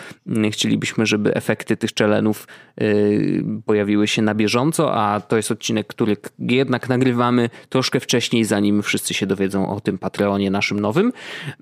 chcielibyśmy, 0.52 1.06
żeby 1.06 1.34
efekty 1.34 1.78
tych 1.78 1.94
czelenów 1.94 2.48
y, 2.82 3.44
pojawiły 3.66 4.08
się 4.08 4.22
na 4.22 4.36
bieżąco, 4.36 4.75
a 4.80 5.22
to 5.28 5.38
jest 5.38 5.52
odcinek, 5.52 5.88
który 5.88 6.18
jednak 6.40 6.90
nagrywamy 6.90 7.50
troszkę 7.70 8.00
wcześniej, 8.00 8.44
zanim 8.46 8.84
wszyscy 8.84 9.14
się 9.14 9.26
dowiedzą 9.26 9.70
o 9.76 9.80
tym 9.82 9.98
Patreonie 9.98 10.52
naszym 10.52 10.80
nowym. 10.80 11.14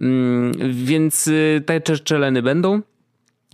Mm, 0.02 0.52
Więc 0.72 1.28
y, 1.28 1.64
te 1.66 1.82
cze- 1.82 2.00
czeleny 2.00 2.42
będą. 2.42 2.82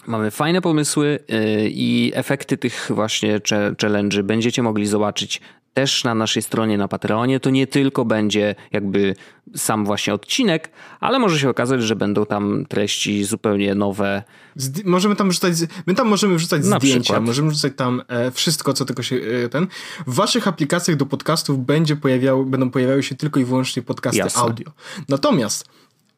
Mamy 0.07 0.31
fajne 0.31 0.61
pomysły 0.61 1.19
y, 1.33 1.69
i 1.69 2.11
efekty 2.15 2.57
tych 2.57 2.91
właśnie 2.95 3.39
challenge'y 3.77 4.23
będziecie 4.23 4.63
mogli 4.63 4.85
zobaczyć 4.85 5.41
też 5.79 6.03
na 6.03 6.15
naszej 6.15 6.43
stronie 6.43 6.77
na 6.77 6.87
Patreonie. 6.87 7.39
To 7.39 7.49
nie 7.49 7.67
tylko 7.67 8.05
będzie 8.05 8.55
jakby 8.71 9.15
sam 9.55 9.85
właśnie 9.85 10.13
odcinek, 10.13 10.71
ale 10.99 11.19
może 11.19 11.39
się 11.39 11.49
okazać, 11.49 11.83
że 11.83 11.95
będą 11.95 12.25
tam 12.25 12.65
treści 12.69 13.23
zupełnie 13.23 13.75
nowe. 13.75 14.23
Zd- 14.57 14.81
możemy 14.85 15.15
tam 15.15 15.29
wrzucać, 15.29 15.53
my 15.87 15.93
tam 15.93 16.07
możemy 16.07 16.35
wrzucać 16.35 16.65
Na 16.65 16.77
zdjęcia, 16.79 16.99
przykład. 17.03 17.23
możemy 17.23 17.49
wrzucać 17.49 17.73
tam 17.75 18.01
e, 18.07 18.31
wszystko, 18.31 18.73
co 18.73 18.85
tylko 18.85 19.03
się 19.03 19.15
e, 19.45 19.49
ten. 19.49 19.67
W 20.07 20.13
waszych 20.15 20.47
aplikacjach 20.47 20.97
do 20.97 21.05
podcastów 21.05 21.65
będzie 21.65 21.95
pojawiały, 21.95 22.45
będą 22.45 22.69
pojawiały 22.71 23.03
się 23.03 23.15
tylko 23.15 23.39
i 23.39 23.45
wyłącznie 23.45 23.83
podcasty 23.83 24.17
Jasne. 24.17 24.41
audio. 24.41 24.71
Natomiast 25.09 25.65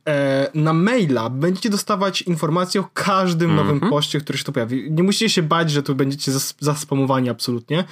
e, 0.08 0.48
na 0.54 0.74
maila 0.74 1.30
będziecie 1.30 1.70
dostawać 1.70 2.22
informacje 2.22 2.82
o 2.82 2.88
każdym 2.94 3.56
nowym 3.56 3.80
poście, 3.80 4.20
który 4.20 4.38
się 4.38 4.44
tu 4.44 4.52
pojawi. 4.52 4.92
Nie 4.92 5.04
musicie 5.04 5.30
się 5.30 5.44
bać, 5.44 5.72
że 5.72 5.84
tu 5.84 5.96
będziecie 5.96 6.32
zas- 6.32 6.54
zaspamowani 6.60 7.30
absolutnie, 7.30 7.84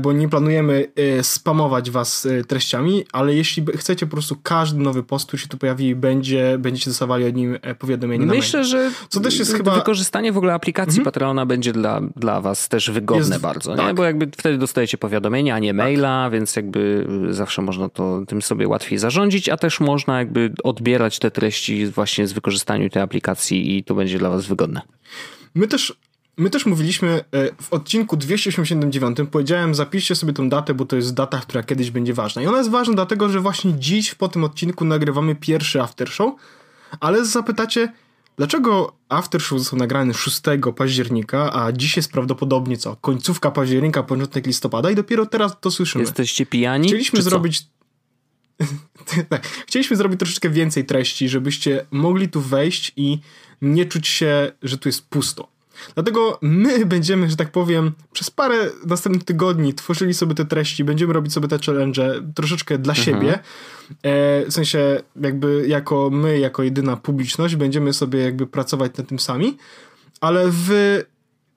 bo 0.00 0.12
nie 0.12 0.28
planujemy 0.28 0.88
e, 0.96 1.22
spamować 1.24 1.90
was 1.90 2.26
e, 2.26 2.44
treściami, 2.44 3.04
ale 3.12 3.34
jeśli 3.34 3.64
chcecie 3.76 4.06
po 4.06 4.12
prostu 4.12 4.36
każdy 4.42 4.80
nowy 4.80 5.02
post, 5.02 5.26
który 5.26 5.42
się 5.42 5.48
tu 5.48 5.58
pojawi, 5.58 5.94
będzie, 5.94 6.56
będziecie 6.58 6.90
dostawali 6.90 7.24
o 7.24 7.30
nim 7.30 7.58
e, 7.62 7.74
powiadomienie. 7.74 8.26
Myślę, 8.26 8.64
że 8.64 8.90
Co 9.08 9.20
też 9.20 9.38
jest 9.38 9.54
chyba- 9.54 9.74
wykorzystanie 9.74 10.32
w 10.32 10.36
ogóle 10.36 10.54
aplikacji 10.54 11.02
Patreona 11.02 11.46
będzie 11.46 11.72
dla, 11.72 12.00
dla 12.16 12.40
was 12.40 12.68
też 12.68 12.90
wygodne 12.90 13.28
Jest- 13.28 13.40
bardzo, 13.40 13.70
nie? 13.70 13.76
tak. 13.76 13.96
bo 13.96 14.04
jakby 14.04 14.26
wtedy 14.36 14.58
dostajecie 14.58 14.98
powiadomienia, 14.98 15.54
a 15.54 15.58
nie 15.58 15.74
maila, 15.74 16.30
więc 16.30 16.56
jakby 16.56 17.06
zawsze 17.30 17.62
można 17.62 17.88
to 17.88 18.22
tym 18.28 18.42
sobie 18.42 18.68
łatwiej 18.68 18.98
zarządzić, 18.98 19.48
a 19.48 19.56
też 19.56 19.80
można 19.80 20.18
jakby 20.18 20.52
odbierać 20.64 21.18
te 21.18 21.30
treści 21.30 21.86
właśnie 21.86 22.26
z 22.26 22.32
wykorzystaniem 22.32 22.90
tej 22.90 23.02
aplikacji 23.02 23.76
i 23.76 23.84
to 23.84 23.94
będzie 23.94 24.18
dla 24.18 24.30
was 24.30 24.46
wygodne. 24.46 24.80
My 25.54 25.68
też, 25.68 25.96
my 26.38 26.50
też 26.50 26.66
mówiliśmy 26.66 27.24
e, 27.32 27.62
w 27.62 27.72
odcinku 27.72 28.16
289, 28.16 29.18
powiedziałem 29.30 29.74
zapiszcie 29.74 30.14
sobie 30.14 30.32
tą 30.32 30.48
datę, 30.48 30.74
bo 30.74 30.84
to 30.84 30.96
jest 30.96 31.14
data, 31.14 31.40
która 31.40 31.62
kiedyś 31.62 31.90
będzie 31.90 32.14
ważna. 32.14 32.42
I 32.42 32.46
ona 32.46 32.58
jest 32.58 32.70
ważna 32.70 32.94
dlatego, 32.94 33.28
że 33.28 33.40
właśnie 33.40 33.74
dziś 33.74 34.14
po 34.14 34.28
tym 34.28 34.44
odcinku 34.44 34.84
nagrywamy 34.84 35.34
pierwszy 35.34 35.82
after 35.82 36.08
show, 36.08 36.34
ale 37.00 37.24
zapytacie, 37.24 37.92
dlaczego 38.36 38.92
Aftershow 39.08 39.58
został 39.58 39.78
nagrany 39.78 40.14
6 40.14 40.40
października, 40.76 41.52
a 41.52 41.72
dziś 41.72 41.96
jest 41.96 42.12
prawdopodobnie 42.12 42.76
co? 42.76 42.96
Końcówka 42.96 43.50
października, 43.50 44.02
początek 44.02 44.46
listopada 44.46 44.90
i 44.90 44.94
dopiero 44.94 45.26
teraz 45.26 45.56
to 45.60 45.70
słyszymy. 45.70 46.04
Jesteście 46.04 46.46
pijani? 46.46 46.88
Chcieliśmy 46.88 47.22
zrobić... 47.22 47.66
tak, 49.28 49.46
chcieliśmy 49.66 49.96
zrobić 49.96 50.18
troszeczkę 50.18 50.50
więcej 50.50 50.84
treści, 50.84 51.28
żebyście 51.28 51.86
mogli 51.90 52.28
tu 52.28 52.40
wejść 52.40 52.92
i 52.96 53.18
nie 53.62 53.86
czuć 53.86 54.08
się, 54.08 54.52
że 54.62 54.78
tu 54.78 54.88
jest 54.88 55.08
pusto. 55.08 55.57
Dlatego 55.94 56.38
my 56.42 56.86
będziemy, 56.94 57.30
że 57.30 57.36
tak 57.36 57.52
powiem, 57.52 57.92
przez 58.12 58.30
parę 58.30 58.70
następnych 58.86 59.24
tygodni 59.24 59.74
tworzyli 59.74 60.14
sobie 60.14 60.34
te 60.34 60.44
treści, 60.44 60.84
będziemy 60.84 61.12
robić 61.12 61.32
sobie 61.32 61.48
te 61.48 61.58
challenge 61.66 62.22
troszeczkę 62.34 62.78
dla 62.78 62.94
mhm. 62.94 63.06
siebie. 63.06 63.38
E, 64.02 64.46
w 64.46 64.52
sensie, 64.52 65.00
jakby 65.20 65.64
jako 65.68 66.10
my, 66.12 66.38
jako 66.38 66.62
jedyna 66.62 66.96
publiczność, 66.96 67.56
będziemy 67.56 67.92
sobie 67.92 68.18
jakby 68.18 68.46
pracować 68.46 68.96
nad 68.96 69.08
tym 69.08 69.18
sami, 69.18 69.56
ale 70.20 70.48
wy, 70.48 71.04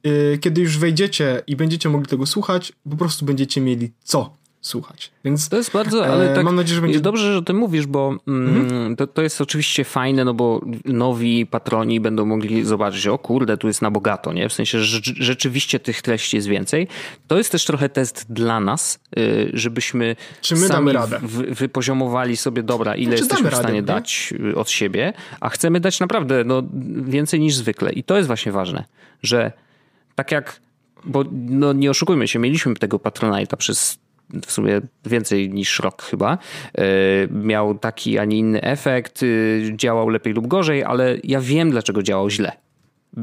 e, 0.03 0.37
kiedy 0.37 0.61
już 0.61 0.77
wejdziecie 0.77 1.43
i 1.47 1.55
będziecie 1.55 1.89
mogli 1.89 2.07
tego 2.07 2.25
słuchać, 2.25 2.73
po 2.89 2.97
prostu 2.97 3.25
będziecie 3.25 3.61
mieli 3.61 3.91
co 4.03 4.40
słuchać. 4.61 5.11
Więc 5.25 5.49
to 5.49 5.57
jest 5.57 5.71
bardzo, 5.71 6.05
ale 6.05 6.31
e, 6.31 6.35
tak 6.35 6.45
mam 6.45 6.55
nadzieję, 6.55 6.75
że 6.75 6.81
będzie... 6.81 6.99
dobrze, 6.99 7.31
że 7.33 7.37
o 7.37 7.41
tym 7.41 7.57
mówisz, 7.57 7.85
bo 7.87 8.15
mm, 8.27 8.57
mhm. 8.57 8.95
to, 8.95 9.07
to 9.07 9.21
jest 9.21 9.41
oczywiście 9.41 9.83
fajne, 9.83 10.25
no 10.25 10.33
bo 10.33 10.61
nowi 10.85 11.45
patroni 11.45 11.99
będą 11.99 12.25
mogli 12.25 12.65
zobaczyć, 12.65 13.07
o 13.07 13.17
kurde, 13.17 13.57
tu 13.57 13.67
jest 13.67 13.81
na 13.81 13.91
bogato, 13.91 14.33
nie? 14.33 14.49
W 14.49 14.53
sensie, 14.53 14.79
że 14.79 14.99
rzeczywiście 15.03 15.79
tych 15.79 16.01
treści 16.01 16.37
jest 16.37 16.47
więcej. 16.47 16.87
To 17.27 17.37
jest 17.37 17.51
też 17.51 17.65
trochę 17.65 17.89
test 17.89 18.25
dla 18.29 18.59
nas, 18.59 18.99
y, 19.19 19.51
żebyśmy 19.53 20.15
Czy 20.41 20.55
my 20.55 20.67
sami 20.67 20.93
w, 21.21 21.55
wypoziomowali 21.55 22.37
sobie, 22.37 22.63
dobra, 22.63 22.95
ile 22.95 23.17
znaczy, 23.17 23.23
jesteśmy 23.23 23.51
w 23.51 23.55
stanie 23.55 23.81
radę, 23.81 23.93
dać 23.93 24.33
nie? 24.39 24.49
Y, 24.49 24.55
od 24.55 24.69
siebie, 24.69 25.13
a 25.39 25.49
chcemy 25.49 25.79
dać 25.79 25.99
naprawdę 25.99 26.43
no, 26.43 26.63
więcej 27.05 27.39
niż 27.39 27.55
zwykle. 27.55 27.91
I 27.91 28.03
to 28.03 28.17
jest 28.17 28.27
właśnie 28.27 28.51
ważne, 28.51 28.83
że 29.23 29.51
tak 30.15 30.31
jak 30.31 30.61
bo 31.03 31.23
no 31.31 31.73
nie 31.73 31.89
oszukujmy 31.89 32.27
się, 32.27 32.39
mieliśmy 32.39 32.75
tego 32.75 32.97
Patronite'a 32.97 33.55
przez 33.57 33.97
w 34.45 34.51
sumie 34.51 34.81
więcej 35.05 35.49
niż 35.49 35.79
rok 35.79 36.03
chyba. 36.03 36.37
E, 36.77 36.83
miał 37.31 37.77
taki, 37.77 38.17
a 38.17 38.25
nie 38.25 38.37
inny 38.37 38.61
efekt, 38.61 39.23
e, 39.23 39.27
działał 39.77 40.09
lepiej 40.09 40.33
lub 40.33 40.47
gorzej, 40.47 40.83
ale 40.83 41.17
ja 41.23 41.41
wiem, 41.41 41.71
dlaczego 41.71 42.03
działał 42.03 42.29
źle. 42.29 42.51
E, 43.17 43.21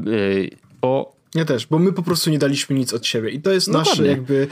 bo... 0.81 1.19
Ja 1.35 1.45
też, 1.45 1.67
bo 1.67 1.79
my 1.79 1.93
po 1.93 2.03
prostu 2.03 2.29
nie 2.29 2.39
daliśmy 2.39 2.75
nic 2.75 2.93
od 2.93 3.05
siebie 3.05 3.29
i 3.29 3.41
to 3.41 3.51
jest 3.51 3.67
nasze 3.67 4.07
jakby 4.07 4.47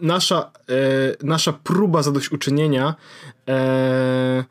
nasza, 0.00 0.50
nasza 1.22 1.52
próba 1.52 2.02
zadośćuczynienia 2.02 2.94
e, 3.48 4.44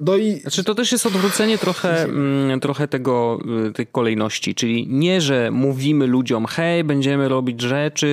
no 0.00 0.16
i... 0.16 0.40
Znaczy 0.40 0.64
to 0.64 0.74
też 0.74 0.92
jest 0.92 1.06
odwrócenie 1.06 1.58
trochę, 1.58 2.04
mm, 2.04 2.60
trochę 2.60 2.88
tego, 2.88 3.38
y, 3.68 3.72
tej 3.72 3.86
kolejności, 3.86 4.54
czyli 4.54 4.86
nie, 4.88 5.20
że 5.20 5.50
mówimy 5.50 6.06
ludziom, 6.06 6.46
hej, 6.46 6.84
będziemy 6.84 7.28
robić 7.28 7.60
rzeczy, 7.60 8.06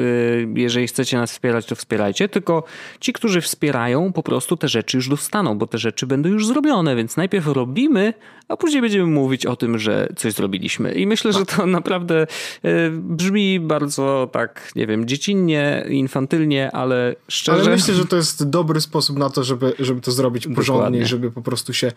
y, 0.00 0.48
jeżeli 0.54 0.86
chcecie 0.86 1.16
nas 1.16 1.32
wspierać, 1.32 1.66
to 1.66 1.74
wspierajcie, 1.74 2.28
tylko 2.28 2.64
ci, 3.00 3.12
którzy 3.12 3.40
wspierają, 3.40 4.12
po 4.12 4.22
prostu 4.22 4.56
te 4.56 4.68
rzeczy 4.68 4.96
już 4.96 5.08
dostaną, 5.08 5.58
bo 5.58 5.66
te 5.66 5.78
rzeczy 5.78 6.06
będą 6.06 6.28
już 6.28 6.46
zrobione, 6.46 6.96
więc 6.96 7.16
najpierw 7.16 7.46
robimy, 7.46 8.14
a 8.48 8.56
później 8.56 8.82
będziemy 8.82 9.06
mówić 9.06 9.46
o 9.46 9.56
tym, 9.56 9.78
że 9.78 10.08
coś 10.16 10.32
zrobiliśmy. 10.32 10.92
I 10.92 11.06
myślę, 11.06 11.32
że 11.32 11.46
to 11.46 11.66
naprawdę 11.66 12.26
y, 12.64 12.90
brzmi 12.90 13.60
bardzo 13.60 14.28
tak, 14.32 14.72
nie 14.76 14.86
wiem, 14.86 15.08
dziecinnie, 15.08 15.84
infantylnie, 15.88 16.70
ale 16.72 17.16
szczerze... 17.28 17.60
Ale 17.60 17.70
myślę, 17.70 17.94
że 17.94 18.04
to 18.04 18.16
jest 18.16 18.50
dobry 18.50 18.80
sposób 18.80 19.18
na 19.18 19.30
to, 19.30 19.44
żeby, 19.44 19.72
żeby 19.78 20.00
to 20.00 20.12
zrobić 20.12 20.48
porządnie, 20.54 21.06
żeby 21.06 21.27
po 21.30 21.42
prostu 21.42 21.74
się. 21.74 21.92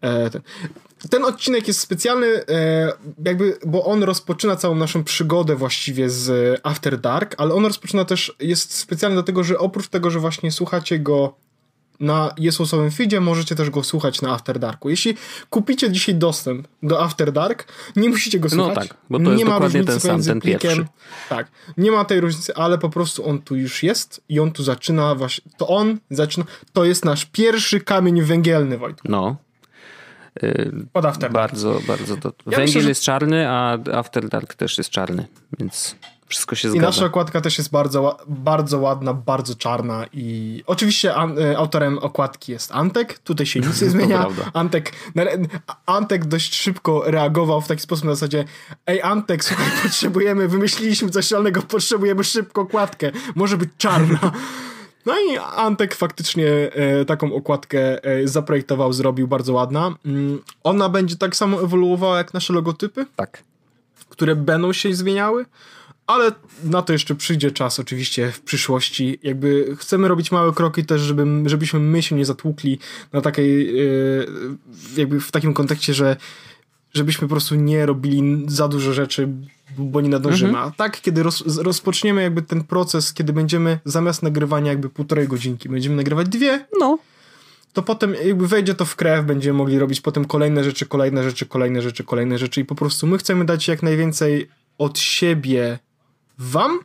E, 0.00 0.30
ten. 0.30 0.42
ten. 1.10 1.24
odcinek 1.24 1.68
jest 1.68 1.80
specjalny, 1.80 2.46
e, 2.48 2.92
jakby, 3.24 3.58
bo 3.66 3.84
on 3.84 4.02
rozpoczyna 4.02 4.56
całą 4.56 4.74
naszą 4.74 5.04
przygodę 5.04 5.56
właściwie 5.56 6.10
z 6.10 6.60
After 6.62 7.00
Dark, 7.00 7.34
ale 7.38 7.54
on 7.54 7.66
rozpoczyna 7.66 8.04
też, 8.04 8.36
jest 8.40 8.74
specjalny 8.74 9.16
dlatego, 9.16 9.44
że 9.44 9.58
oprócz 9.58 9.88
tego, 9.88 10.10
że 10.10 10.18
właśnie 10.18 10.52
słuchacie 10.52 10.98
go 10.98 11.34
na 12.02 12.34
Jesusowym 12.38 12.90
feedzie, 12.90 13.20
możecie 13.20 13.54
też 13.54 13.70
go 13.70 13.84
słuchać 13.84 14.22
na 14.22 14.32
After 14.32 14.58
Darku. 14.58 14.90
Jeśli 14.90 15.14
kupicie 15.50 15.90
dzisiaj 15.90 16.14
dostęp 16.14 16.68
do 16.82 17.02
After 17.02 17.32
Dark, 17.32 17.72
nie 17.96 18.08
musicie 18.08 18.38
go 18.40 18.48
no 18.52 18.64
słuchać. 18.64 18.76
No 18.76 18.94
tak, 18.94 18.96
bo 19.10 19.18
to 19.18 19.24
nie 19.24 19.30
jest 19.30 19.44
ma 19.44 19.50
dokładnie 19.50 19.84
ten 19.84 20.00
sam, 20.00 20.22
ten 20.22 20.40
pierwszy. 20.40 20.86
Tak, 21.28 21.50
nie 21.76 21.90
ma 21.90 22.04
tej 22.04 22.20
różnicy, 22.20 22.54
ale 22.54 22.78
po 22.78 22.90
prostu 22.90 23.28
on 23.28 23.42
tu 23.42 23.56
już 23.56 23.82
jest 23.82 24.20
i 24.28 24.40
on 24.40 24.52
tu 24.52 24.62
zaczyna 24.62 25.14
właśnie, 25.14 25.52
to 25.56 25.68
on 25.68 25.98
zaczyna, 26.10 26.44
to 26.72 26.84
jest 26.84 27.04
nasz 27.04 27.24
pierwszy 27.24 27.80
kamień 27.80 28.22
węgielny, 28.22 28.78
Wojtku. 28.78 29.08
No. 29.10 29.36
Pod 30.92 31.04
After 31.04 31.32
Dark. 31.32 31.32
Bardzo, 31.32 31.80
bardzo 31.86 32.16
to. 32.16 32.28
Ja 32.28 32.34
Węgiel 32.44 32.66
myślę, 32.66 32.82
że... 32.82 32.88
jest 32.88 33.02
czarny, 33.02 33.48
a 33.48 33.78
After 33.92 34.28
Dark 34.28 34.54
też 34.54 34.78
jest 34.78 34.90
czarny, 34.90 35.26
więc 35.58 35.96
wszystko 36.32 36.54
się 36.54 36.70
zgadza. 36.70 36.86
I 36.86 36.86
nasza 36.86 37.04
okładka 37.04 37.40
też 37.40 37.58
jest 37.58 37.70
bardzo, 37.70 38.18
bardzo 38.28 38.78
ładna, 38.78 39.14
bardzo 39.14 39.54
czarna 39.54 40.04
i 40.12 40.62
oczywiście 40.66 41.14
an, 41.14 41.38
e, 41.38 41.58
autorem 41.58 41.98
okładki 41.98 42.52
jest 42.52 42.72
Antek, 42.72 43.18
tutaj 43.18 43.46
się 43.46 43.60
nic 43.60 43.82
nie 43.82 43.90
zmienia. 43.96 44.26
Antek, 44.52 44.92
Antek 45.86 46.24
dość 46.24 46.54
szybko 46.54 47.02
reagował 47.06 47.60
w 47.60 47.68
taki 47.68 47.82
sposób 47.82 48.04
na 48.04 48.14
zasadzie 48.14 48.44
ej 48.86 49.02
Antek, 49.02 49.44
słuchaj, 49.44 49.66
potrzebujemy, 49.82 50.48
wymyśliliśmy 50.48 51.10
coś 51.10 51.26
szalonego, 51.26 51.62
potrzebujemy 51.62 52.24
szybko 52.24 52.60
okładkę, 52.60 53.12
może 53.34 53.56
być 53.56 53.70
czarna. 53.78 54.18
No 55.06 55.14
i 55.20 55.38
Antek 55.56 55.94
faktycznie 55.94 56.48
e, 56.48 57.04
taką 57.04 57.34
okładkę 57.34 58.04
e, 58.04 58.28
zaprojektował, 58.28 58.92
zrobił 58.92 59.28
bardzo 59.28 59.52
ładna. 59.52 59.94
Mm, 60.06 60.42
ona 60.64 60.88
będzie 60.88 61.16
tak 61.16 61.36
samo 61.36 61.62
ewoluowała 61.62 62.18
jak 62.18 62.34
nasze 62.34 62.52
logotypy. 62.52 63.06
Tak. 63.16 63.42
Które 64.08 64.36
będą 64.36 64.72
się 64.72 64.94
zmieniały 64.94 65.44
ale 66.06 66.32
na 66.64 66.82
to 66.82 66.92
jeszcze 66.92 67.14
przyjdzie 67.14 67.50
czas 67.50 67.80
oczywiście 67.80 68.32
w 68.32 68.40
przyszłości. 68.40 69.18
Jakby 69.22 69.76
chcemy 69.78 70.08
robić 70.08 70.32
małe 70.32 70.52
kroki 70.52 70.84
też, 70.84 71.00
żeby, 71.00 71.24
żebyśmy 71.46 71.80
my 71.80 72.02
się 72.02 72.16
nie 72.16 72.24
zatłukli 72.24 72.78
na 73.12 73.20
takiej, 73.20 73.76
yy, 73.76 74.26
jakby 74.96 75.20
w 75.20 75.30
takim 75.30 75.54
kontekście, 75.54 75.94
że 75.94 76.16
żebyśmy 76.94 77.28
po 77.28 77.34
prostu 77.34 77.54
nie 77.54 77.86
robili 77.86 78.44
za 78.46 78.68
dużo 78.68 78.92
rzeczy, 78.92 79.28
bo 79.78 80.00
nie 80.00 80.08
nadążymy. 80.08 80.50
Mhm. 80.50 80.68
A 80.68 80.70
tak, 80.70 81.00
kiedy 81.00 81.22
roz, 81.22 81.58
rozpoczniemy 81.58 82.22
jakby 82.22 82.42
ten 82.42 82.64
proces, 82.64 83.12
kiedy 83.12 83.32
będziemy 83.32 83.78
zamiast 83.84 84.22
nagrywania 84.22 84.70
jakby 84.70 84.88
półtorej 84.88 85.28
godzinki, 85.28 85.68
będziemy 85.68 85.96
nagrywać 85.96 86.28
dwie, 86.28 86.66
no. 86.80 86.98
to 87.72 87.82
potem 87.82 88.14
jakby 88.24 88.48
wejdzie 88.48 88.74
to 88.74 88.84
w 88.84 88.96
krew, 88.96 89.26
będziemy 89.26 89.58
mogli 89.58 89.78
robić 89.78 90.00
potem 90.00 90.24
kolejne 90.24 90.64
rzeczy, 90.64 90.86
kolejne 90.86 91.22
rzeczy, 91.22 91.46
kolejne 91.46 91.82
rzeczy, 91.82 92.04
kolejne 92.04 92.38
rzeczy 92.38 92.60
i 92.60 92.64
po 92.64 92.74
prostu 92.74 93.06
my 93.06 93.18
chcemy 93.18 93.44
dać 93.44 93.68
jak 93.68 93.82
najwięcej 93.82 94.48
od 94.78 94.98
siebie 94.98 95.78
wam 96.38 96.78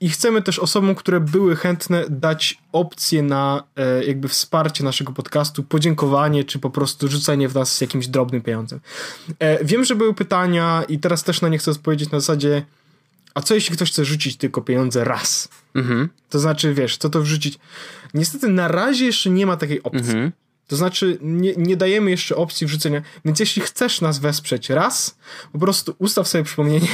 i 0.00 0.08
chcemy 0.08 0.42
też 0.42 0.58
osobom, 0.58 0.94
które 0.94 1.20
były 1.20 1.56
chętne 1.56 2.04
dać 2.10 2.58
opcję 2.72 3.22
na 3.22 3.62
e, 3.76 4.04
jakby 4.04 4.28
wsparcie 4.28 4.84
naszego 4.84 5.12
podcastu, 5.12 5.62
podziękowanie, 5.62 6.44
czy 6.44 6.58
po 6.58 6.70
prostu 6.70 7.08
rzucenie 7.08 7.48
w 7.48 7.54
nas 7.54 7.80
jakimś 7.80 8.08
drobnym 8.08 8.42
pieniądzem. 8.42 8.80
E, 9.38 9.64
wiem, 9.64 9.84
że 9.84 9.94
były 9.96 10.14
pytania 10.14 10.84
i 10.88 10.98
teraz 10.98 11.24
też 11.24 11.40
na 11.40 11.48
nie 11.48 11.58
chcę 11.58 11.70
odpowiedzieć 11.70 12.10
na 12.10 12.20
zasadzie 12.20 12.62
a 13.36 13.40
co 13.40 13.54
jeśli 13.54 13.76
ktoś 13.76 13.90
chce 13.90 14.04
rzucić 14.04 14.36
tylko 14.36 14.62
pieniądze 14.62 15.04
raz? 15.04 15.48
Mhm. 15.74 16.08
To 16.30 16.38
znaczy, 16.38 16.74
wiesz, 16.74 16.96
co 16.96 17.08
to 17.08 17.22
wrzucić? 17.22 17.58
Niestety 18.14 18.48
na 18.48 18.68
razie 18.68 19.04
jeszcze 19.04 19.30
nie 19.30 19.46
ma 19.46 19.56
takiej 19.56 19.82
opcji. 19.82 20.10
Mhm. 20.10 20.32
To 20.66 20.76
znaczy, 20.76 21.18
nie, 21.20 21.54
nie 21.56 21.76
dajemy 21.76 22.10
jeszcze 22.10 22.36
opcji 22.36 22.66
wrzucenia. 22.66 23.02
Więc 23.24 23.40
jeśli 23.40 23.62
chcesz 23.62 24.00
nas 24.00 24.18
wesprzeć 24.18 24.70
raz, 24.70 25.18
po 25.52 25.58
prostu 25.58 25.94
ustaw 25.98 26.28
sobie 26.28 26.44
przypomnienie, 26.44 26.88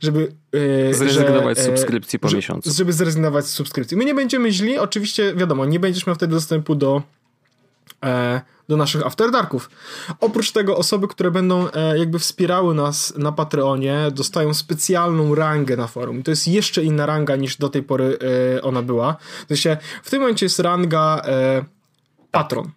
żeby. 0.00 0.32
Yy, 0.52 0.94
zrezygnować 0.94 1.56
że, 1.56 1.62
z 1.62 1.66
subskrypcji 1.66 2.18
po 2.18 2.30
miesiącu. 2.30 2.72
Żeby 2.72 2.92
zrezygnować 2.92 3.46
z 3.46 3.50
subskrypcji. 3.50 3.96
My 3.96 4.04
nie 4.04 4.14
będziemy 4.14 4.52
źli, 4.52 4.78
oczywiście, 4.78 5.34
wiadomo, 5.34 5.64
nie 5.64 5.80
będziesz 5.80 6.06
miał 6.06 6.16
wtedy 6.16 6.34
dostępu 6.34 6.74
do. 6.74 7.02
E, 8.04 8.40
do 8.68 8.76
naszych 8.76 9.06
After 9.06 9.30
Darków. 9.30 9.70
Oprócz 10.20 10.52
tego 10.52 10.76
osoby, 10.76 11.08
które 11.08 11.30
będą 11.30 11.70
e, 11.70 11.98
jakby 11.98 12.18
wspierały 12.18 12.74
nas 12.74 13.14
na 13.16 13.32
Patreonie, 13.32 13.98
dostają 14.12 14.54
specjalną 14.54 15.34
rangę 15.34 15.76
na 15.76 15.86
forum. 15.86 16.22
To 16.22 16.30
jest 16.30 16.48
jeszcze 16.48 16.82
inna 16.82 17.06
ranga 17.06 17.36
niż 17.36 17.56
do 17.56 17.68
tej 17.68 17.82
pory 17.82 18.18
e, 18.56 18.62
ona 18.62 18.82
była. 18.82 19.16
To 19.48 19.56
się, 19.56 19.76
w 20.02 20.10
tym 20.10 20.20
momencie 20.20 20.46
jest 20.46 20.58
ranga 20.58 21.22
e, 21.24 21.64
patron. 22.30 22.70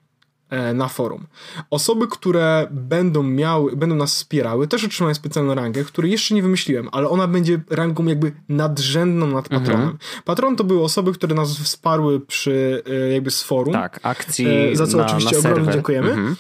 E, 0.49 0.73
na 0.73 0.87
forum. 0.87 1.27
Osoby, 1.69 2.07
które 2.07 2.67
będą 2.71 3.23
miały, 3.23 3.75
będą 3.75 3.95
nas 3.95 4.15
wspierały, 4.15 4.67
też 4.67 4.83
otrzymają 4.83 5.13
specjalną 5.13 5.55
rangę, 5.55 5.83
której 5.83 6.11
jeszcze 6.11 6.35
nie 6.35 6.41
wymyśliłem, 6.41 6.89
ale 6.91 7.09
ona 7.09 7.27
będzie 7.27 7.59
rangą 7.69 8.05
jakby 8.05 8.31
nadrzędną 8.49 9.27
nad 9.27 9.45
mhm. 9.45 9.61
patronem. 9.61 9.89
Mhm. 9.89 9.99
Patron 10.25 10.55
to 10.55 10.63
były 10.63 10.83
osoby, 10.83 11.13
które 11.13 11.35
nas 11.35 11.57
wsparły 11.57 12.19
przy 12.19 12.83
e, 12.89 13.13
jakby 13.13 13.31
z 13.31 13.43
forum. 13.43 13.73
Tak, 13.73 13.99
akcji 14.03 14.47
Za 14.73 14.87
co 14.87 14.97
na, 14.97 15.05
oczywiście 15.05 15.41
na 15.41 15.49
ogromnie 15.49 15.73
dziękujemy. 15.73 16.09
Mhm. 16.09 16.35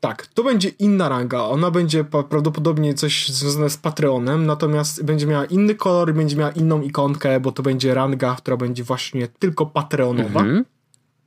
Tak, 0.00 0.26
to 0.26 0.44
będzie 0.44 0.68
inna 0.68 1.08
ranga. 1.08 1.42
Ona 1.42 1.70
będzie 1.70 2.04
prawdopodobnie 2.04 2.94
coś 2.94 3.28
związane 3.28 3.70
z 3.70 3.76
Patreonem, 3.76 4.46
natomiast 4.46 5.04
będzie 5.04 5.26
miała 5.26 5.44
inny 5.44 5.74
kolor, 5.74 6.14
będzie 6.14 6.36
miała 6.36 6.50
inną 6.50 6.82
ikonkę, 6.82 7.40
bo 7.40 7.52
to 7.52 7.62
będzie 7.62 7.94
ranga, 7.94 8.34
która 8.38 8.56
będzie 8.56 8.84
właśnie 8.84 9.28
tylko 9.28 9.66
Patreonowa. 9.66 10.40
Mhm. 10.40 10.64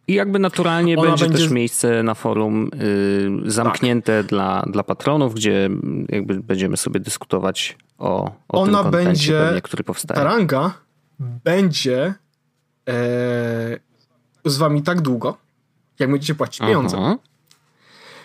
I 0.10 0.13
jakby 0.13 0.39
naturalnie 0.39 0.96
będzie, 0.96 1.25
będzie, 1.25 1.44
też 1.44 1.51
miejsce 1.51 2.04
na 2.04 2.13
forum 2.13 2.70
y, 3.46 3.51
zamknięte 3.51 4.18
tak. 4.18 4.30
dla, 4.30 4.63
dla 4.68 4.84
patronów, 4.84 5.36
gdzie 5.36 5.70
jakby 6.10 6.44
będziemy 6.44 6.78
sobie 6.78 7.00
dyskutować 7.00 7.78
o, 7.98 8.32
o 8.50 8.62
Ona 8.62 8.82
tym 8.82 8.92
będzie, 8.92 9.39
pewnie, 9.39 9.62
który 9.62 9.84
powstaje. 9.84 10.16
Ta 10.16 10.24
ranga 10.24 10.74
będzie 11.20 12.13
e, 12.89 12.94
z 14.46 14.58
wami 14.58 14.84
tak 14.84 15.01
długo, 15.01 15.38
jak 16.00 16.12
będziecie 16.12 16.36
płacić 16.36 16.60
pieniądze. 16.60 16.98
Aha. 17.00 17.18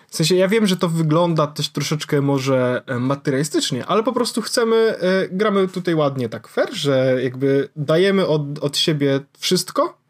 W 0.09 0.17
sensie 0.17 0.35
ja 0.35 0.49
wiem, 0.49 0.67
że 0.67 0.77
to 0.77 0.89
wygląda 0.89 1.47
też 1.47 1.69
troszeczkę 1.69 2.21
może 2.21 2.83
e, 2.87 2.99
materialistycznie, 2.99 3.87
ale 3.87 4.03
po 4.03 4.13
prostu 4.13 4.43
chcemy, 4.43 4.77
e, 4.77 5.29
gramy 5.29 5.69
tutaj 5.69 5.95
ładnie 5.95 6.29
tak 6.29 6.49
fair, 6.49 6.75
że 6.75 7.19
jakby 7.23 7.69
dajemy 7.77 8.27
od, 8.27 8.59
od 8.59 8.77
siebie 8.77 9.21
wszystko, 9.39 10.04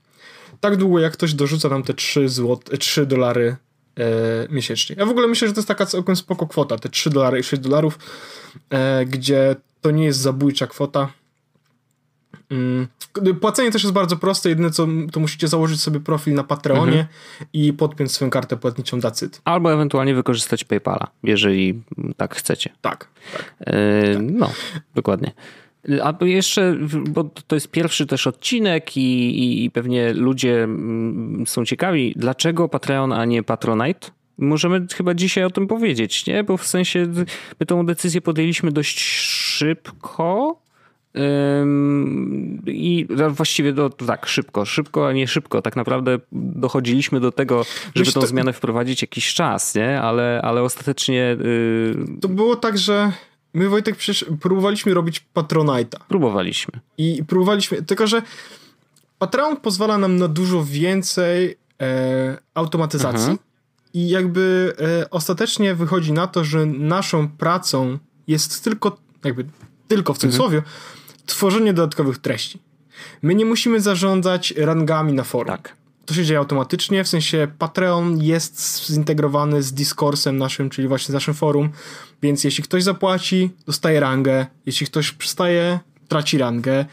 tak 0.61 0.77
długo 0.77 1.01
jak 1.01 1.13
ktoś 1.13 1.35
dorzuca 1.35 1.69
nam 1.69 1.83
te 1.83 1.95
3, 1.95 2.29
zł, 2.29 2.79
3 2.79 3.07
dolary 3.07 3.57
e, 3.99 4.05
miesięcznie. 4.51 4.97
Ja 4.99 5.07
w 5.07 5.11
ogóle 5.11 5.27
myślę, 5.27 5.49
że 5.49 5.55
to 5.55 5.61
jest 5.61 5.69
taka 5.69 5.87
całkiem 5.87 6.17
spoko 6.17 6.47
kwota, 6.47 6.79
te 6.79 6.89
3 6.89 7.11
dolary 7.11 7.39
i 7.39 7.43
6 7.43 7.63
dolarów, 7.63 7.99
e, 8.71 9.05
gdzie 9.07 9.57
to 9.81 9.91
nie 9.91 10.05
jest 10.05 10.19
zabójcza 10.19 10.67
kwota. 10.67 11.09
Mm. 12.51 12.87
Płacenie 13.41 13.71
też 13.71 13.83
jest 13.83 13.95
bardzo 13.95 14.17
proste. 14.17 14.49
Jedyne 14.49 14.71
co, 14.71 14.87
to 15.13 15.21
musicie 15.21 15.49
założyć 15.49 15.81
sobie 15.81 16.01
profil 16.01 16.35
na 16.35 16.45
Patreonie 16.45 17.01
mhm. 17.01 17.07
i 17.53 17.73
podpiąć 17.73 18.13
swoją 18.13 18.31
kartę 18.31 18.57
płatniczą 18.57 19.01
Dacyt. 19.01 19.41
Albo 19.45 19.73
ewentualnie 19.73 20.15
wykorzystać 20.15 20.65
PayPala, 20.65 21.07
jeżeli 21.23 21.83
tak 22.17 22.35
chcecie. 22.35 22.71
Tak. 22.81 23.09
tak, 23.33 23.55
e, 23.61 24.15
tak. 24.15 24.23
No, 24.23 24.53
dokładnie. 24.95 25.33
A 26.03 26.25
jeszcze, 26.25 26.77
bo 27.09 27.25
to 27.25 27.57
jest 27.57 27.71
pierwszy 27.71 28.07
też 28.07 28.27
odcinek 28.27 28.97
i, 28.97 29.65
i 29.65 29.71
pewnie 29.71 30.13
ludzie 30.13 30.63
mm, 30.63 31.47
są 31.47 31.65
ciekawi, 31.65 32.15
dlaczego 32.17 32.69
Patreon, 32.69 33.13
a 33.13 33.25
nie 33.25 33.43
Patronite? 33.43 34.11
Możemy 34.39 34.87
chyba 34.95 35.15
dzisiaj 35.15 35.45
o 35.45 35.51
tym 35.51 35.67
powiedzieć, 35.67 36.27
nie? 36.27 36.45
Bo 36.45 36.57
w 36.57 36.67
sensie 36.67 37.07
my 37.61 37.67
tą 37.67 37.87
decyzję 37.87 38.21
podjęliśmy 38.21 38.73
dość 38.73 39.01
szybko. 39.01 40.61
I 42.67 43.07
właściwie 43.31 43.73
do, 43.73 43.91
tak, 43.91 44.27
szybko, 44.27 44.65
szybko, 44.65 45.09
a 45.09 45.13
nie 45.13 45.29
szybko. 45.29 45.63
Tak 45.63 45.77
naprawdę 45.77 46.19
dochodziliśmy 46.33 47.21
do 47.21 47.33
tego, 47.33 47.65
żeby 47.95 48.05
Wiesz, 48.05 48.15
tą 48.15 48.21
to... 48.21 48.27
zmianę 48.27 48.53
wprowadzić 48.53 49.03
jakiś 49.03 49.35
czas, 49.35 49.75
nie? 49.75 50.01
Ale, 50.01 50.41
ale 50.45 50.63
ostatecznie. 50.63 51.37
Yy... 51.41 52.21
To 52.21 52.29
było 52.29 52.57
tak, 52.57 52.79
że 52.79 53.13
My, 53.55 53.69
Wojtek, 53.69 53.97
przecież 53.97 54.25
próbowaliśmy 54.41 54.95
robić 54.95 55.27
Patronite'a. 55.35 55.99
Próbowaliśmy. 56.09 56.81
I 56.99 57.23
próbowaliśmy, 57.27 57.83
tylko 57.83 58.07
że 58.07 58.23
Patreon 59.19 59.57
pozwala 59.57 59.99
nam 59.99 60.17
na 60.17 60.29
dużo 60.29 60.65
więcej 60.65 61.59
e, 61.83 62.39
automatyzacji 62.55 63.27
Aha. 63.27 63.39
i 63.95 64.09
jakby 64.09 64.75
e, 64.79 65.11
ostatecznie 65.11 65.75
wychodzi 65.75 66.13
na 66.13 66.27
to, 66.27 66.45
że 66.45 66.67
naszą 66.67 67.29
pracą 67.29 67.99
jest 68.27 68.65
tylko, 68.65 68.97
jakby 69.25 69.45
tylko 69.89 70.15
w 70.15 70.19
cudzysłowie, 70.19 70.59
mhm. 70.59 70.75
tworzenie 71.27 71.73
dodatkowych 71.73 72.19
treści. 72.19 72.63
My 73.23 73.35
nie 73.35 73.45
musimy 73.45 73.81
zarządzać 73.81 74.55
rangami 74.57 75.13
na 75.13 75.25
forum. 75.25 75.57
Tak 75.57 75.84
to 76.07 76.15
się 76.15 76.25
dzieje 76.25 76.39
automatycznie, 76.39 77.05
w 77.05 77.09
sensie 77.09 77.49
Patreon 77.59 78.23
jest 78.23 78.87
zintegrowany 78.87 79.63
z 79.63 79.73
Discoursem 79.73 80.37
naszym, 80.37 80.71
czyli 80.71 80.89
właśnie 80.89 81.13
z 81.13 81.15
naszym 81.15 81.35
forum, 81.35 81.71
więc 82.23 82.45
jeśli 82.45 82.65
ktoś 82.65 82.83
zapłaci, 82.83 83.51
dostaje 83.67 84.01
rangę, 84.01 84.47
jeśli 84.67 84.87
ktoś 84.87 85.13
przestaje, 85.13 85.81
traci 86.09 86.39
rangę. 86.39 86.85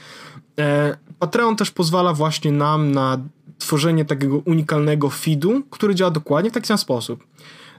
E, 0.60 0.98
Patreon 1.20 1.56
też 1.56 1.72
pozwala 1.72 2.14
właśnie 2.14 2.52
nam 2.52 2.92
na 2.92 3.18
tworzenie 3.60 4.06
takiego 4.06 4.38
unikalnego 4.38 5.10
feedu, 5.10 5.64
który 5.70 5.96
działa 5.96 6.12
dokładnie 6.12 6.50
w 6.50 6.54
taki 6.54 6.68
sam 6.68 6.78
sposób. 6.78 7.24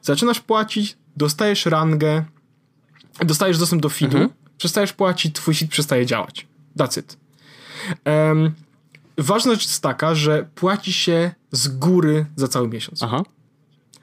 Zaczynasz 0.03 0.41
płacić, 0.41 0.97
dostajesz 1.17 1.67
rangę, 1.67 2.25
dostajesz 3.21 3.59
dostęp 3.59 3.83
do 3.83 3.89
feedu, 3.89 4.17
mhm. 4.17 4.31
przestajesz 4.59 4.93
płacić, 4.93 5.35
twój 5.35 5.55
feed 5.55 5.71
przestaje 5.71 6.07
działać. 6.07 6.47
That's 6.77 6.99
it. 6.99 7.17
Um, 8.05 8.53
ważna 9.19 9.53
rzecz 9.53 9.67
jest 9.67 9.83
taka, 9.83 10.15
że 10.15 10.49
płaci 10.55 10.93
się 10.93 11.31
z 11.53 11.69
góry 11.69 12.27
za 12.37 12.49
cały 12.49 12.69
miesiąc. 12.69 13.03
Aha. 13.03 13.23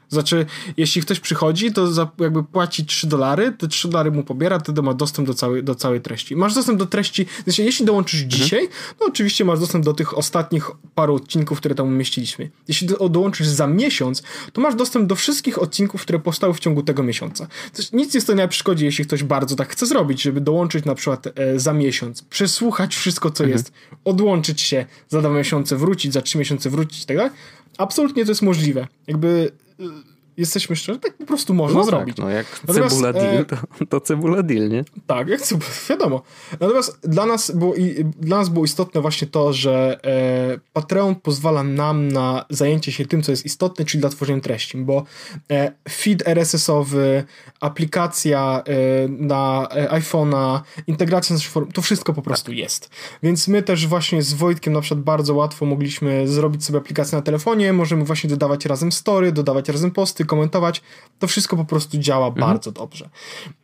Znaczy, 0.10 0.46
jeśli 0.78 1.02
ktoś 1.02 1.20
przychodzi, 1.20 1.72
to 1.72 1.88
za, 1.88 2.12
jakby 2.20 2.44
płaci 2.44 2.86
3 2.86 3.08
dolary, 3.08 3.52
te 3.52 3.68
3 3.68 3.88
dolary 3.88 4.12
mu 4.12 4.24
pobiera, 4.24 4.60
wtedy 4.60 4.82
ma 4.82 4.94
dostęp 4.94 5.28
do 5.28 5.34
całej, 5.34 5.64
do 5.64 5.76
całej 5.76 6.02
treści. 6.02 6.36
Masz 6.36 6.54
dostęp 6.54 6.80
do 6.80 6.86
treści, 6.86 7.26
znaczy, 7.44 7.64
jeśli 7.64 7.86
dołączysz 7.86 8.24
mhm. 8.24 8.42
dzisiaj, 8.42 8.70
no 9.00 9.06
oczywiście 9.06 9.46
masz 9.46 9.60
dostęp 9.60 9.86
do 9.86 9.94
tych 9.94 10.18
ostatnich 10.18 10.72
paru 10.96 11.16
odcinków, 11.16 11.58
które 11.58 11.76
tam 11.76 11.88
umieściliśmy. 11.88 12.50
Jeśli 12.68 12.88
do, 12.88 13.10
dołączysz 13.10 13.48
za 13.48 13.68
miesiąc, 13.68 14.24
to 14.54 14.62
masz 14.62 14.76
dostęp 14.76 15.08
do 15.08 15.16
wszystkich 15.16 15.62
odcinków, 15.62 16.02
które 16.02 16.20
powstały 16.20 16.54
w 16.54 16.60
ciągu 16.60 16.84
tego 16.84 17.04
miesiąca. 17.04 17.48
Znaczy, 17.74 17.90
nic 17.94 18.14
jest 18.14 18.28
to 18.28 18.34
nie 18.34 18.44
na 18.44 18.48
przeszkodzie, 18.48 18.86
jeśli 18.86 19.06
ktoś 19.06 19.24
bardzo 19.24 19.56
tak 19.56 19.70
chce 19.70 19.86
zrobić, 19.86 20.22
żeby 20.22 20.42
dołączyć 20.42 20.86
na 20.86 20.96
przykład 20.96 21.28
e, 21.28 21.60
za 21.60 21.74
miesiąc, 21.74 22.22
przesłuchać 22.22 22.96
wszystko, 22.96 23.30
co 23.32 23.44
mhm. 23.44 23.58
jest, 23.58 23.72
odłączyć 24.06 24.62
się 24.62 24.86
za 25.10 25.20
dwa 25.20 25.30
miesiące, 25.30 25.78
wrócić, 25.78 26.14
za 26.14 26.22
trzy 26.22 26.38
miesiące 26.38 26.70
wrócić 26.70 27.04
i 27.04 27.06
tak 27.06 27.18
dalej. 27.18 27.32
Absolutnie 27.78 28.26
to 28.26 28.32
jest 28.32 28.42
możliwe. 28.42 28.88
Jakby 29.08 29.52
uh, 29.80 30.02
jesteśmy 30.40 30.76
szczerzy, 30.76 31.00
tak 31.00 31.18
po 31.18 31.26
prostu 31.26 31.54
można 31.54 31.80
no 31.80 31.86
tak, 31.86 31.90
zrobić. 31.90 32.16
Tak, 32.16 32.26
no 32.26 32.32
jak 32.32 32.46
Natomiast, 32.68 32.96
cebula 32.96 33.14
deal, 33.14 33.38
e, 33.38 33.46
to, 33.46 33.86
to 33.90 34.02
cebula 34.02 34.44
deal, 34.44 34.70
nie? 34.70 34.84
Tak, 35.08 35.28
jak 35.28 35.42
cebula, 35.42 35.70
wiadomo. 35.90 36.22
Natomiast 36.60 37.00
dla 37.04 37.26
nas 37.26 37.52
było, 37.52 37.74
dla 38.20 38.38
nas 38.38 38.50
było 38.50 38.66
istotne 38.66 39.02
właśnie 39.02 39.28
to, 39.28 39.54
że 39.54 40.00
e, 40.04 40.60
Patreon 40.74 41.16
pozwala 41.16 41.64
nam 41.64 42.08
na 42.12 42.46
zajęcie 42.50 42.92
się 42.92 43.06
tym, 43.06 43.24
co 43.24 43.32
jest 43.32 43.46
istotne, 43.46 43.86
czyli 43.86 44.02
dla 44.02 44.10
tworzenia 44.10 44.42
treści, 44.42 44.78
bo 44.78 45.04
e, 45.52 45.72
feed 45.90 46.28
RSS-owy, 46.28 47.24
aplikacja 47.60 48.64
e, 48.66 49.08
na 49.08 49.68
e, 49.72 49.88
iPhone'a, 49.88 50.60
integracja 50.88 51.38
z 51.38 51.44
forum, 51.44 51.72
to 51.72 51.82
wszystko 51.82 52.14
po 52.14 52.22
prostu 52.22 52.52
tak. 52.52 52.58
jest. 52.58 52.90
Więc 53.24 53.48
my 53.48 53.64
też 53.64 53.88
właśnie 53.88 54.24
z 54.24 54.34
Wojtkiem 54.34 54.74
na 54.74 54.82
przykład 54.82 55.04
bardzo 55.04 55.34
łatwo 55.34 55.66
mogliśmy 55.66 56.28
zrobić 56.28 56.66
sobie 56.66 56.80
aplikację 56.80 57.16
na 57.16 57.22
telefonie, 57.22 57.74
możemy 57.74 58.04
właśnie 58.04 58.30
dodawać 58.30 58.66
razem 58.66 58.92
story, 58.92 59.32
dodawać 59.32 59.70
razem 59.70 59.92
posty, 59.92 60.26
komentować, 60.30 60.82
to 61.20 61.28
wszystko 61.28 61.58
po 61.58 61.66
prostu 61.66 61.98
działa 61.98 62.28
mhm. 62.28 62.48
bardzo 62.48 62.72
dobrze. 62.72 63.10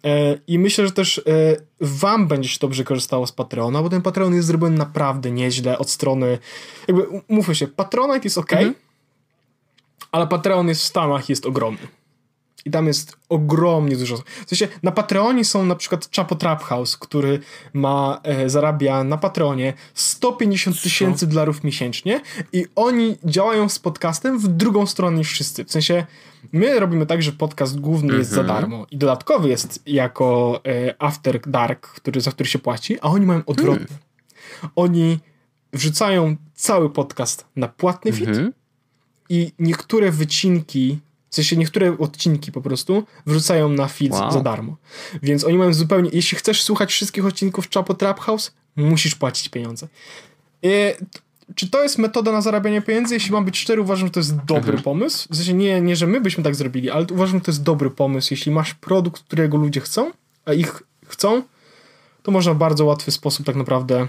E, 0.04 0.38
I 0.48 0.60
myślę, 0.60 0.86
że 0.86 0.92
też 0.92 1.18
e, 1.18 1.22
wam 1.82 2.28
będzie 2.28 2.50
się 2.50 2.58
dobrze 2.62 2.84
korzystało 2.84 3.28
z 3.28 3.32
Patreona, 3.32 3.82
bo 3.82 3.90
ten 3.90 4.02
Patreon 4.02 4.36
jest 4.36 4.48
zrobiony 4.48 4.78
naprawdę 4.78 5.32
nieźle 5.32 5.78
od 5.78 5.90
strony, 5.90 6.38
jakby 6.88 7.08
mówmy 7.30 7.56
się, 7.56 7.68
Patronite 7.68 8.24
jest 8.24 8.38
ok, 8.38 8.54
mhm. 8.54 8.76
ale 10.12 10.28
Patreon 10.28 10.68
jest 10.68 10.82
w 10.82 10.86
Stanach 10.86 11.30
jest 11.30 11.46
ogromny. 11.46 11.88
I 12.66 12.72
tam 12.72 12.88
jest 12.88 13.18
ogromnie 13.30 13.96
dużo. 13.96 14.18
W 14.46 14.50
sensie 14.50 14.68
na 14.84 14.92
Patreonie 14.92 15.46
są 15.46 15.66
na 15.66 15.76
przykład 15.76 16.10
Chapo 16.16 16.36
Trap 16.36 16.64
House, 16.64 16.98
który 16.98 17.40
ma, 17.74 18.22
e, 18.24 18.50
zarabia 18.50 19.04
na 19.04 19.18
Patreonie 19.18 19.74
150 19.94 20.82
tysięcy 20.82 21.28
dolarów 21.28 21.64
miesięcznie 21.64 22.22
i 22.54 22.66
oni 22.76 23.18
działają 23.24 23.70
z 23.70 23.80
podcastem 23.80 24.40
w 24.40 24.48
drugą 24.48 24.86
stronę 24.86 25.18
niż 25.18 25.32
wszyscy. 25.32 25.66
W 25.66 25.72
sensie 25.72 26.06
my 26.52 26.80
robimy 26.80 27.06
tak, 27.06 27.24
że 27.24 27.32
podcast 27.32 27.80
główny 27.80 28.18
jest 28.18 28.32
za 28.32 28.42
mhm. 28.42 28.62
darmo 28.62 28.88
i 28.92 28.98
dodatkowy 28.98 29.50
jest 29.50 29.80
jako 29.86 30.62
e, 30.66 30.96
After 31.00 31.40
Dark, 31.48 31.88
który, 31.88 32.22
za 32.22 32.32
który 32.32 32.50
się 32.50 32.60
płaci, 32.60 33.00
a 33.00 33.10
oni 33.10 33.26
mają 33.26 33.42
odwrotnie. 33.46 33.86
Mm. 33.90 34.72
Oni 34.76 35.20
wrzucają 35.74 36.36
cały 36.56 36.90
podcast 36.90 37.46
na 37.56 37.68
płatny 37.68 38.12
feed 38.12 38.30
mhm. 38.30 38.54
i 39.30 39.52
niektóre 39.60 40.12
wycinki 40.12 41.00
w 41.36 41.44
sensie 41.44 41.58
niektóre 41.58 41.98
odcinki 41.98 42.52
po 42.52 42.62
prostu 42.62 43.04
wrzucają 43.26 43.70
na 43.70 43.88
feed 43.88 44.12
wow. 44.12 44.32
za 44.32 44.42
darmo. 44.42 44.78
Więc 45.24 45.44
oni 45.44 45.58
mają 45.58 45.74
zupełnie. 45.74 46.10
Jeśli 46.14 46.38
chcesz 46.38 46.64
słuchać 46.64 46.92
wszystkich 46.92 47.26
odcinków 47.26 47.70
Chapo 47.74 47.94
Trap 47.94 48.20
House, 48.20 48.52
musisz 48.76 49.16
płacić 49.16 49.50
pieniądze. 49.50 49.88
I, 50.64 50.70
czy 51.56 51.70
to 51.70 51.84
jest 51.84 51.98
metoda 51.98 52.32
na 52.32 52.42
zarabianie 52.42 52.82
pieniędzy? 52.82 53.14
Jeśli 53.14 53.32
mam 53.32 53.46
być 53.46 53.58
szczery, 53.58 53.82
uważam, 53.82 54.08
że 54.08 54.12
to 54.12 54.20
jest 54.20 54.36
dobry 54.36 54.72
mhm. 54.72 54.84
pomysł. 54.84 55.28
W 55.32 55.36
sensie 55.36 55.54
nie, 55.54 55.82
nie, 55.82 55.96
że 55.96 56.08
my 56.08 56.22
byśmy 56.22 56.44
tak 56.44 56.56
zrobili, 56.56 56.90
ale 56.90 57.06
uważam, 57.12 57.40
że 57.40 57.46
to 57.46 57.52
jest 57.52 57.64
dobry 57.64 57.90
pomysł. 57.90 58.28
Jeśli 58.32 58.52
masz 58.52 58.74
produkt, 58.74 59.24
którego 59.24 59.58
ludzie 59.58 59.82
chcą, 59.82 60.12
a 60.46 60.54
ich 60.54 60.84
chcą, 61.06 61.44
to 62.24 62.32
można 62.32 62.54
w 62.54 62.58
bardzo 62.58 62.86
łatwy 62.86 63.12
sposób 63.12 63.46
tak 63.46 63.56
naprawdę 63.56 64.08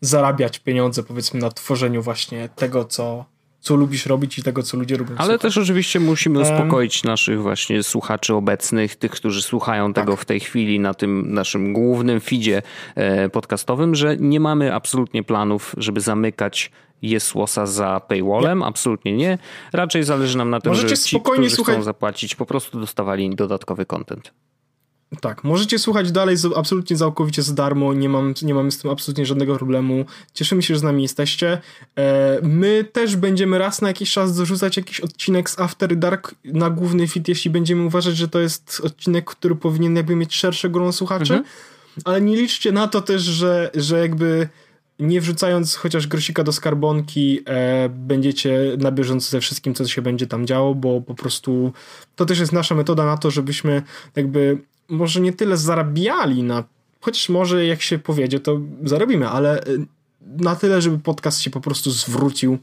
zarabiać 0.00 0.58
pieniądze, 0.58 1.02
powiedzmy, 1.02 1.40
na 1.40 1.50
tworzeniu 1.50 2.02
właśnie 2.02 2.48
tego, 2.48 2.84
co 2.84 3.24
co 3.60 3.76
lubisz 3.76 4.06
robić 4.06 4.38
i 4.38 4.42
tego, 4.42 4.62
co 4.62 4.76
ludzie 4.76 4.96
lubią 4.96 5.14
Ale 5.18 5.24
słuchać. 5.24 5.40
też 5.42 5.58
oczywiście 5.58 6.00
musimy 6.00 6.40
uspokoić 6.40 7.04
um, 7.04 7.12
naszych 7.12 7.42
właśnie 7.42 7.82
słuchaczy 7.82 8.34
obecnych, 8.34 8.96
tych, 8.96 9.10
którzy 9.10 9.42
słuchają 9.42 9.92
tego 9.92 10.12
tak. 10.12 10.20
w 10.20 10.24
tej 10.24 10.40
chwili 10.40 10.80
na 10.80 10.94
tym 10.94 11.34
naszym 11.34 11.72
głównym 11.72 12.20
feedzie 12.20 12.62
e, 12.94 13.28
podcastowym, 13.28 13.94
że 13.94 14.16
nie 14.16 14.40
mamy 14.40 14.74
absolutnie 14.74 15.22
planów, 15.22 15.74
żeby 15.78 16.00
zamykać 16.00 16.70
Jesłosa 17.02 17.66
za 17.66 18.00
paywallem, 18.08 18.58
nie. 18.58 18.64
absolutnie 18.64 19.16
nie. 19.16 19.38
Raczej 19.72 20.02
zależy 20.04 20.38
nam 20.38 20.50
na 20.50 20.60
tym, 20.60 20.72
Możecie 20.72 20.96
że 20.96 21.02
ci, 21.02 21.20
którzy 21.20 21.50
słuchaj... 21.50 21.74
chcą 21.74 21.82
zapłacić, 21.82 22.34
po 22.34 22.46
prostu 22.46 22.80
dostawali 22.80 23.36
dodatkowy 23.36 23.86
content. 23.86 24.32
Tak, 25.20 25.44
możecie 25.44 25.78
słuchać 25.78 26.12
dalej 26.12 26.36
absolutnie 26.56 26.96
całkowicie 26.96 27.42
za 27.42 27.54
darmo, 27.54 27.94
nie 27.94 28.08
mam, 28.08 28.34
nie 28.42 28.54
mamy 28.54 28.70
z 28.70 28.78
tym 28.78 28.90
absolutnie 28.90 29.26
żadnego 29.26 29.56
problemu. 29.56 30.04
Cieszymy 30.34 30.62
się, 30.62 30.74
że 30.74 30.80
z 30.80 30.82
nami 30.82 31.02
jesteście. 31.02 31.60
E, 31.96 32.38
my 32.42 32.84
też 32.92 33.16
będziemy 33.16 33.58
raz 33.58 33.82
na 33.82 33.88
jakiś 33.88 34.12
czas 34.12 34.36
dorzucać 34.36 34.76
jakiś 34.76 35.00
odcinek 35.00 35.50
z 35.50 35.60
After 35.60 35.96
Dark 35.96 36.34
na 36.44 36.70
główny 36.70 37.08
fit, 37.08 37.28
jeśli 37.28 37.50
będziemy 37.50 37.84
uważać, 37.84 38.16
że 38.16 38.28
to 38.28 38.40
jest 38.40 38.80
odcinek, 38.84 39.24
który 39.24 39.56
powinien 39.56 39.96
jakby 39.96 40.16
mieć 40.16 40.34
szersze 40.34 40.70
grono 40.70 40.92
słuchaczy. 40.92 41.32
Mhm. 41.34 41.44
Ale 42.04 42.20
nie 42.20 42.36
liczcie 42.36 42.72
na 42.72 42.88
to 42.88 43.00
też, 43.00 43.22
że, 43.22 43.70
że 43.74 43.98
jakby 44.00 44.48
nie 44.98 45.20
wrzucając 45.20 45.74
chociaż 45.74 46.06
grosika 46.06 46.44
do 46.44 46.52
skarbonki, 46.52 47.40
e, 47.46 47.88
będziecie 47.88 48.76
na 48.78 48.92
bieżąco 48.92 49.30
ze 49.30 49.40
wszystkim, 49.40 49.74
co 49.74 49.88
się 49.88 50.02
będzie 50.02 50.26
tam 50.26 50.46
działo, 50.46 50.74
bo 50.74 51.00
po 51.00 51.14
prostu 51.14 51.72
to 52.16 52.26
też 52.26 52.38
jest 52.38 52.52
nasza 52.52 52.74
metoda 52.74 53.04
na 53.04 53.16
to, 53.16 53.30
żebyśmy 53.30 53.82
jakby 54.16 54.58
może 54.90 55.20
nie 55.20 55.32
tyle 55.32 55.56
zarabiali 55.56 56.42
na, 56.42 56.64
chociaż 57.00 57.28
może 57.28 57.66
jak 57.66 57.82
się 57.82 57.98
powiedzie, 57.98 58.40
to 58.40 58.60
zarobimy, 58.84 59.28
ale 59.28 59.66
y, 59.66 59.86
na 60.20 60.56
tyle, 60.56 60.82
żeby 60.82 60.98
podcast 60.98 61.40
się 61.40 61.50
po 61.50 61.60
prostu 61.60 61.90
zwrócił, 61.90 62.58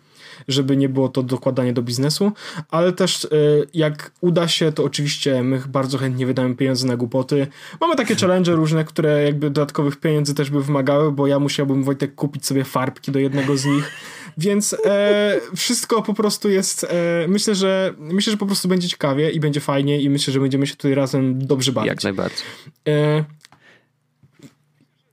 żeby 0.47 0.77
nie 0.77 0.89
było 0.89 1.09
to 1.09 1.23
dokładanie 1.23 1.73
do 1.73 1.81
biznesu, 1.81 2.31
ale 2.71 2.93
też 2.93 3.23
y, 3.25 3.67
jak 3.73 4.11
uda 4.21 4.47
się, 4.47 4.71
to 4.71 4.83
oczywiście 4.83 5.43
my 5.43 5.61
bardzo 5.67 5.97
chętnie 5.97 6.25
wydamy 6.25 6.55
pieniądze 6.55 6.87
na 6.87 6.97
głupoty. 6.97 7.47
Mamy 7.81 7.95
takie 7.95 8.15
challenge 8.15 8.55
różne, 8.55 8.85
które 8.85 9.23
jakby 9.23 9.49
dodatkowych 9.49 9.99
pieniędzy 9.99 10.35
też 10.35 10.49
by 10.49 10.63
wymagały, 10.63 11.11
bo 11.11 11.27
ja 11.27 11.39
musiałbym 11.39 11.83
Wojtek 11.83 12.15
kupić 12.15 12.45
sobie 12.45 12.63
farbki 12.63 13.11
do 13.11 13.19
jednego 13.19 13.57
z 13.57 13.65
nich, 13.65 13.91
więc 14.37 14.75
e, 14.85 15.39
wszystko 15.55 16.01
po 16.01 16.13
prostu 16.13 16.49
jest, 16.49 16.83
e, 16.83 17.25
myślę, 17.27 17.55
że 17.55 17.93
myślę, 17.97 18.31
że 18.31 18.37
po 18.37 18.45
prostu 18.45 18.67
będzie 18.67 18.87
ciekawie 18.87 19.31
i 19.31 19.39
będzie 19.39 19.59
fajnie 19.59 20.01
i 20.01 20.09
myślę, 20.09 20.33
że 20.33 20.39
będziemy 20.39 20.67
się 20.67 20.75
tutaj 20.75 20.95
razem 20.95 21.45
dobrze 21.45 21.71
bawić. 21.71 21.87
Jak 21.87 22.03
najbardziej. 22.03 22.45
E, 22.87 23.23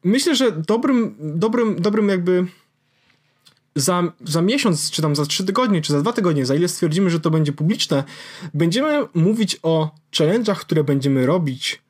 myślę, 0.04 0.34
że 0.34 0.52
dobrym, 0.52 1.16
dobrym, 1.18 1.82
dobrym 1.82 2.08
jakby 2.08 2.46
za, 3.76 4.12
za 4.24 4.42
miesiąc, 4.42 4.90
czy 4.90 5.02
tam 5.02 5.16
za 5.16 5.26
trzy 5.26 5.44
tygodnie, 5.44 5.82
czy 5.82 5.92
za 5.92 6.00
dwa 6.00 6.12
tygodnie, 6.12 6.46
za 6.46 6.54
ile 6.54 6.68
stwierdzimy, 6.68 7.10
że 7.10 7.20
to 7.20 7.30
będzie 7.30 7.52
publiczne, 7.52 8.04
będziemy 8.54 9.06
mówić 9.14 9.58
o 9.62 9.90
challenge'ach, 10.12 10.56
które 10.56 10.84
będziemy 10.84 11.26
robić 11.26 11.82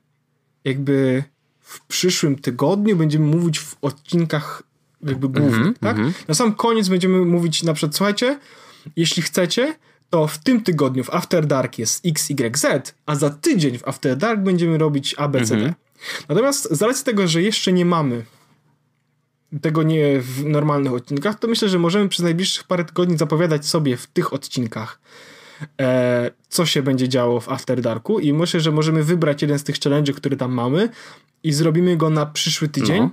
jakby 0.65 1.25
w 1.61 1.87
przyszłym 1.87 2.37
tygodniu, 2.37 2.97
będziemy 2.97 3.27
mówić 3.27 3.59
w 3.59 3.77
odcinkach 3.83 4.63
jakby 5.03 5.29
głównych, 5.29 5.55
mm 5.55 5.73
-hmm, 5.73 5.79
tak? 5.79 5.97
Mm 5.97 6.11
-hmm. 6.11 6.29
Na 6.29 6.35
sam 6.35 6.55
koniec 6.55 6.89
będziemy 6.89 7.25
mówić 7.25 7.63
na 7.63 7.75
przykład, 7.75 7.97
słuchajcie, 7.97 8.39
jeśli 8.97 9.23
chcecie, 9.23 9.75
to 10.11 10.27
w 10.27 10.39
tym 10.39 10.63
tygodniu 10.63 11.05
w 11.05 11.11
After 11.11 11.47
Dark 11.47 11.79
jest 11.79 12.07
XYZ, 12.07 12.95
a 13.07 13.15
za 13.15 13.31
tydzień 13.31 13.79
w 13.79 13.89
After 13.89 14.17
Dark 14.17 14.41
będziemy 14.41 14.79
robić 14.79 15.15
ABCD. 15.19 15.57
-hmm. 15.57 15.73
Natomiast 16.29 16.69
z 16.71 16.83
racji 16.83 17.05
tego, 17.05 17.29
że 17.29 17.43
jeszcze 17.43 17.73
nie 17.73 17.85
mamy 17.85 18.25
tego 19.63 19.83
nie 19.83 20.21
w 20.21 20.45
normalnych 20.45 20.93
odcinkach, 20.93 21.39
to 21.39 21.49
myślę, 21.49 21.69
że 21.69 21.79
możemy 21.79 22.09
przez 22.09 22.25
najbliższych 22.25 22.65
parę 22.65 22.85
tygodni 22.85 23.17
zapowiadać 23.17 23.67
sobie 23.67 23.97
w 23.97 24.07
tych 24.07 24.33
odcinkach, 24.33 25.01
e, 25.81 26.31
co 26.49 26.67
się 26.67 26.83
będzie 26.83 27.09
działo 27.09 27.41
w 27.41 27.49
After 27.49 27.81
Darku 27.81 28.19
i 28.19 28.33
myślę, 28.33 28.61
że 28.61 28.73
możemy 28.73 29.03
wybrać 29.03 29.43
jeden 29.43 29.59
z 29.59 29.65
tych 29.65 29.77
challenge, 29.77 30.13
który 30.13 30.37
tam 30.37 30.53
mamy 30.53 30.89
i 31.43 31.53
zrobimy 31.53 31.97
go 31.97 32.11
na 32.11 32.27
przyszły 32.27 32.69
tydzień. 32.69 33.03
No. 33.03 33.11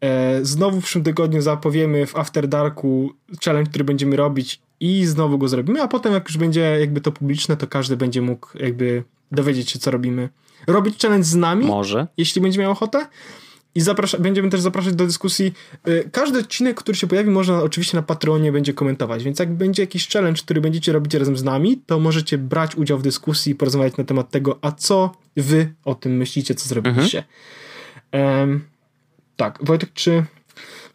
E, 0.00 0.44
znowu 0.44 0.80
w 0.80 0.84
przyszłym 0.84 1.04
tygodniu 1.04 1.42
zapowiemy 1.42 2.06
w 2.06 2.16
After 2.16 2.48
Darku 2.48 3.12
challenge, 3.44 3.70
który 3.70 3.84
będziemy 3.84 4.16
robić 4.16 4.60
i 4.80 5.06
znowu 5.06 5.38
go 5.38 5.48
zrobimy, 5.48 5.82
a 5.82 5.88
potem 5.88 6.12
jak 6.12 6.28
już 6.28 6.36
będzie 6.36 6.60
jakby 6.60 7.00
to 7.00 7.12
publiczne, 7.12 7.56
to 7.56 7.66
każdy 7.66 7.96
będzie 7.96 8.22
mógł 8.22 8.58
jakby 8.58 9.04
dowiedzieć 9.32 9.70
się, 9.70 9.78
co 9.78 9.90
robimy. 9.90 10.28
Robić 10.66 11.02
challenge 11.02 11.24
z 11.24 11.34
nami, 11.34 11.66
Może. 11.66 12.06
jeśli 12.16 12.40
będzie 12.40 12.60
miał 12.60 12.72
ochotę. 12.72 13.06
I 13.76 13.80
zaprasza, 13.80 14.18
będziemy 14.18 14.50
też 14.50 14.60
zapraszać 14.60 14.94
do 14.94 15.06
dyskusji. 15.06 15.52
Y, 15.88 16.08
każdy 16.12 16.38
odcinek, 16.38 16.76
który 16.76 16.98
się 16.98 17.06
pojawi, 17.06 17.30
można 17.30 17.62
oczywiście 17.62 17.96
na 17.96 18.02
Patreonie 18.02 18.52
będzie 18.52 18.72
komentować, 18.72 19.24
więc 19.24 19.38
jak 19.38 19.54
będzie 19.54 19.82
jakiś 19.82 20.08
challenge, 20.08 20.42
który 20.42 20.60
będziecie 20.60 20.92
robić 20.92 21.14
razem 21.14 21.36
z 21.36 21.42
nami, 21.42 21.82
to 21.86 22.00
możecie 22.00 22.38
brać 22.38 22.76
udział 22.76 22.98
w 22.98 23.02
dyskusji 23.02 23.52
i 23.52 23.54
porozmawiać 23.54 23.96
na 23.96 24.04
temat 24.04 24.30
tego, 24.30 24.58
a 24.62 24.72
co 24.72 25.14
wy 25.36 25.72
o 25.84 25.94
tym 25.94 26.16
myślicie, 26.16 26.54
co 26.54 26.68
zrobiliście. 26.68 27.24
Mhm. 28.12 28.48
Um, 28.50 28.64
tak, 29.36 29.58
Wojtek, 29.62 29.92
czy, 29.94 30.24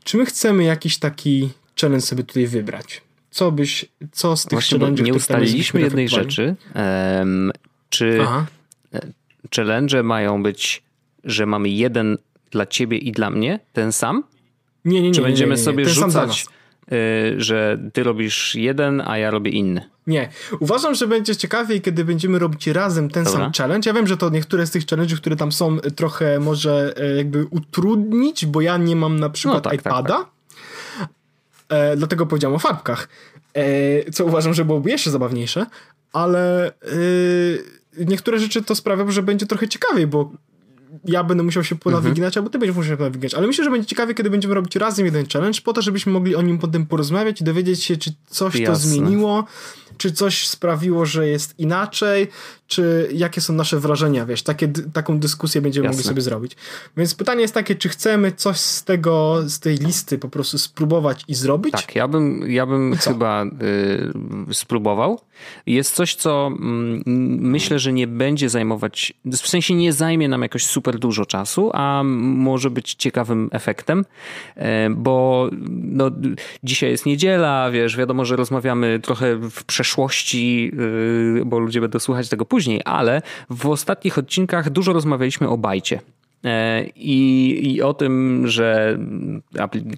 czy 0.03 0.17
my 0.17 0.25
chcemy 0.25 0.63
jakiś 0.63 0.99
taki 0.99 1.49
challenge 1.81 2.05
sobie 2.05 2.23
tutaj 2.23 2.47
wybrać? 2.47 3.01
Co 3.31 3.51
byś, 3.51 3.85
co 4.11 4.37
z 4.37 4.43
tych 4.43 4.51
Właśnie, 4.51 4.79
challenge'ów... 4.79 5.03
nie 5.03 5.13
ustaliliśmy 5.13 5.81
jednej 5.81 6.09
rzeczy. 6.09 6.55
Um, 6.75 7.51
czy 7.89 8.19
Aha. 8.21 8.45
E, 8.93 8.99
challenge 9.55 10.03
mają 10.03 10.43
być, 10.43 10.83
że 11.23 11.45
mamy 11.45 11.69
jeden 11.69 12.17
dla 12.51 12.65
ciebie 12.65 12.97
i 12.97 13.11
dla 13.11 13.29
mnie, 13.29 13.59
ten 13.73 13.91
sam? 13.91 14.23
Nie, 14.85 15.01
nie, 15.01 15.07
nie. 15.07 15.13
Czy 15.13 15.21
będziemy 15.21 15.53
nie, 15.53 15.57
nie, 15.57 15.63
sobie 15.63 15.85
rzucać, 15.89 16.45
y, 16.91 16.95
że 17.37 17.79
ty 17.93 18.03
robisz 18.03 18.55
jeden, 18.55 19.01
a 19.01 19.17
ja 19.17 19.31
robię 19.31 19.51
inny? 19.51 19.89
Nie. 20.07 20.29
Uważam, 20.59 20.95
że 20.95 21.07
będzie 21.07 21.35
ciekawiej, 21.35 21.81
kiedy 21.81 22.05
będziemy 22.05 22.39
robić 22.39 22.67
razem 22.67 23.09
ten 23.09 23.23
Dobra. 23.23 23.39
sam 23.39 23.51
challenge. 23.57 23.89
Ja 23.89 23.93
wiem, 23.93 24.07
że 24.07 24.17
to 24.17 24.29
niektóre 24.29 24.67
z 24.67 24.71
tych 24.71 24.85
challenge'ów, 24.85 25.17
które 25.17 25.35
tam 25.35 25.51
są, 25.51 25.77
trochę 25.77 26.39
może 26.39 26.93
e, 26.97 27.15
jakby 27.15 27.45
utrudnić, 27.45 28.45
bo 28.45 28.61
ja 28.61 28.77
nie 28.77 28.95
mam 28.95 29.19
na 29.19 29.29
przykład 29.29 29.65
no, 29.65 29.71
tak, 29.71 29.79
iPada. 29.79 30.17
Tak, 30.17 30.27
tak. 30.99 31.09
E, 31.69 31.95
dlatego 31.97 32.25
powiedziałem 32.25 32.55
o 32.55 32.59
farbkach. 32.59 33.09
E, 33.53 34.11
co 34.11 34.25
uważam, 34.25 34.53
że 34.53 34.65
byłoby 34.65 34.89
jeszcze 34.89 35.11
zabawniejsze, 35.11 35.65
ale 36.13 36.67
e, 36.67 36.71
niektóre 38.05 38.39
rzeczy 38.39 38.63
to 38.63 38.75
sprawia, 38.75 39.11
że 39.11 39.23
będzie 39.23 39.45
trochę 39.45 39.67
ciekawiej, 39.67 40.07
bo 40.07 40.31
ja 41.05 41.23
będę 41.23 41.43
musiał 41.43 41.63
się 41.63 41.75
ponawyginać, 41.75 42.27
mhm. 42.27 42.41
albo 42.41 42.49
ty 42.49 42.59
będziesz 42.59 42.75
musiał 42.75 42.93
się 42.93 42.97
ponawyginać. 42.97 43.33
Ale 43.33 43.47
myślę, 43.47 43.63
że 43.63 43.71
będzie 43.71 43.87
ciekawie, 43.87 44.13
kiedy 44.13 44.29
będziemy 44.29 44.53
robić 44.53 44.75
razem 44.75 45.05
jeden 45.05 45.25
challenge, 45.33 45.61
po 45.61 45.73
to, 45.73 45.81
żebyśmy 45.81 46.11
mogli 46.11 46.35
o 46.35 46.41
nim 46.41 46.57
potem 46.59 46.85
porozmawiać 46.85 47.41
i 47.41 47.43
dowiedzieć 47.43 47.83
się, 47.83 47.97
czy 47.97 48.13
coś 48.27 48.55
Jasne. 48.55 48.73
to 48.73 48.79
zmieniło, 48.79 49.45
czy 49.97 50.11
coś 50.11 50.47
sprawiło, 50.47 51.05
że 51.05 51.27
jest 51.27 51.59
inaczej, 51.59 52.27
czy 52.71 53.09
jakie 53.13 53.41
są 53.41 53.53
nasze 53.53 53.79
wrażenia, 53.79 54.25
wiesz, 54.25 54.43
takie, 54.43 54.67
taką 54.93 55.19
dyskusję 55.19 55.61
będziemy 55.61 55.85
Jasne. 55.85 55.97
mogli 55.97 56.07
sobie 56.07 56.21
zrobić. 56.21 56.55
Więc 56.97 57.15
pytanie 57.15 57.41
jest 57.41 57.53
takie, 57.53 57.75
czy 57.75 57.89
chcemy 57.89 58.31
coś 58.31 58.57
z 58.57 58.83
tego, 58.83 59.43
z 59.45 59.59
tej 59.59 59.77
listy 59.77 60.17
po 60.17 60.29
prostu 60.29 60.57
spróbować 60.57 61.23
i 61.27 61.35
zrobić? 61.35 61.71
Tak, 61.71 61.95
ja 61.95 62.07
bym, 62.07 62.51
ja 62.51 62.65
bym 62.65 62.95
chyba 62.95 63.45
y, 64.49 64.53
spróbował. 64.53 65.19
Jest 65.65 65.95
coś, 65.95 66.15
co 66.15 66.47
mm, 66.47 67.03
myślę, 67.41 67.79
że 67.79 67.93
nie 67.93 68.07
będzie 68.07 68.49
zajmować, 68.49 69.13
w 69.25 69.47
sensie 69.47 69.75
nie 69.75 69.93
zajmie 69.93 70.29
nam 70.29 70.41
jakoś 70.41 70.65
super 70.65 70.99
dużo 70.99 71.25
czasu, 71.25 71.69
a 71.73 72.01
może 72.05 72.69
być 72.69 72.93
ciekawym 72.93 73.49
efektem, 73.51 74.05
e, 74.55 74.89
bo 74.89 75.49
no, 75.69 76.11
dzisiaj 76.63 76.91
jest 76.91 77.05
niedziela, 77.05 77.71
wiesz, 77.71 77.97
wiadomo, 77.97 78.25
że 78.25 78.35
rozmawiamy 78.35 78.99
trochę 79.03 79.35
w 79.35 79.63
przeszłości, 79.63 80.71
y, 81.39 81.45
bo 81.45 81.59
ludzie 81.59 81.81
będą 81.81 81.99
słuchać 81.99 82.29
tego 82.29 82.45
później, 82.45 82.60
później, 82.61 82.81
ale 82.85 83.21
w 83.49 83.67
ostatnich 83.67 84.17
odcinkach 84.17 84.69
dużo 84.69 84.93
rozmawialiśmy 84.93 85.49
o 85.49 85.57
bajcie. 85.57 85.99
E, 86.43 86.85
I, 86.95 87.73
I, 87.73 87.81
o 87.81 87.93
tym, 87.93 88.43
że 88.47 88.97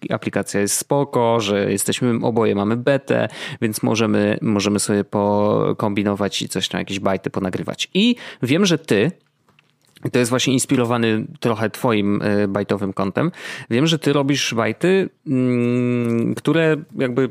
aplikacja 0.09 0.61
jest 0.61 0.77
spoko, 0.77 1.39
że 1.39 1.71
jesteśmy 1.71 2.19
oboje 2.21 2.55
mamy 2.55 2.77
betę, 2.77 3.27
więc 3.61 3.83
możemy, 3.83 4.37
możemy 4.41 4.79
sobie 4.79 5.03
pokombinować 5.03 6.41
i 6.41 6.49
coś 6.49 6.67
tam, 6.67 6.79
jakieś 6.79 6.99
bajty 6.99 7.29
ponagrywać. 7.29 7.89
I 7.93 8.15
wiem, 8.43 8.65
że 8.65 8.77
ty, 8.77 9.11
to 10.11 10.19
jest 10.19 10.29
właśnie 10.29 10.53
inspirowany 10.53 11.25
trochę 11.39 11.69
twoim 11.69 12.21
e, 12.21 12.47
bajtowym 12.47 12.93
kontem, 12.93 13.31
wiem, 13.69 13.87
że 13.87 13.99
ty 13.99 14.13
robisz 14.13 14.53
bajty, 14.53 15.09
mm, 15.27 16.35
które 16.35 16.75
jakby 16.95 17.29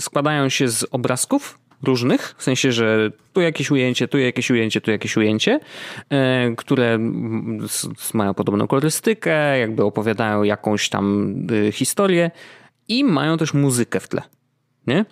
składają 0.00 0.48
się 0.48 0.68
z 0.68 0.86
obrazków 0.90 1.58
różnych, 1.84 2.34
w 2.38 2.42
sensie, 2.42 2.72
że 2.72 3.10
tu 3.32 3.40
jakieś 3.40 3.70
ujęcie, 3.70 4.08
tu 4.08 4.18
jakieś 4.18 4.50
ujęcie, 4.50 4.80
tu 4.80 4.90
jakieś 4.90 5.16
ujęcie, 5.16 5.60
e, 6.10 6.50
które 6.56 6.98
mają 8.14 8.34
podobną 8.34 8.66
kolorystykę, 8.66 9.58
jakby 9.58 9.84
opowiadają 9.84 10.42
jakąś 10.42 10.88
tam 10.88 11.34
y, 11.50 11.72
historię 11.72 12.30
i 12.88 13.04
mają 13.04 13.38
też 13.38 13.54
muzykę 13.54 14.00
w 14.00 14.08
tle. 14.08 14.22
Nie? 14.86 15.04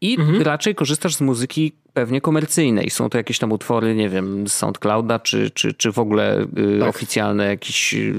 I 0.00 0.20
mhm. 0.20 0.42
raczej 0.42 0.74
korzystasz 0.74 1.14
z 1.14 1.20
muzyki 1.20 1.72
pewnie 1.92 2.20
komercyjnej. 2.20 2.90
Są 2.90 3.10
to 3.10 3.18
jakieś 3.18 3.38
tam 3.38 3.52
utwory, 3.52 3.94
nie 3.94 4.08
wiem, 4.08 4.48
z 4.48 4.52
SoundClouda, 4.52 5.18
czy, 5.18 5.50
czy, 5.50 5.74
czy 5.74 5.92
w 5.92 5.98
ogóle 5.98 6.42
y, 6.42 6.78
tak. 6.80 6.88
oficjalne 6.88 7.46
jakieś 7.46 7.94
y, 7.94 8.14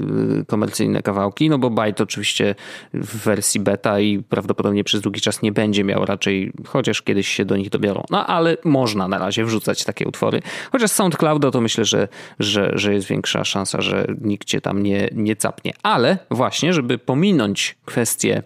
komercyjne 0.46 1.02
kawałki, 1.02 1.50
no 1.50 1.58
bo 1.58 1.70
Byte 1.70 2.02
oczywiście 2.02 2.54
w 2.94 3.24
wersji 3.24 3.60
beta 3.60 4.00
i 4.00 4.18
prawdopodobnie 4.18 4.84
przez 4.84 5.00
długi 5.00 5.20
czas 5.20 5.42
nie 5.42 5.52
będzie 5.52 5.84
miał 5.84 6.04
raczej, 6.04 6.52
chociaż 6.66 7.02
kiedyś 7.02 7.28
się 7.28 7.44
do 7.44 7.56
nich 7.56 7.70
dobiorą. 7.70 8.04
No 8.10 8.26
ale 8.26 8.56
można 8.64 9.08
na 9.08 9.18
razie 9.18 9.44
wrzucać 9.44 9.84
takie 9.84 10.08
utwory. 10.08 10.42
Chociaż 10.72 10.90
z 10.90 10.94
SoundClouda 10.94 11.50
to 11.50 11.60
myślę, 11.60 11.84
że, 11.84 12.08
że, 12.38 12.72
że 12.74 12.94
jest 12.94 13.06
większa 13.06 13.44
szansa, 13.44 13.80
że 13.80 14.06
nikt 14.20 14.48
cię 14.48 14.60
tam 14.60 14.82
nie, 14.82 15.08
nie 15.12 15.36
capnie. 15.36 15.72
Ale 15.82 16.18
właśnie, 16.30 16.72
żeby 16.72 16.98
pominąć 16.98 17.76
kwestię 17.84 18.42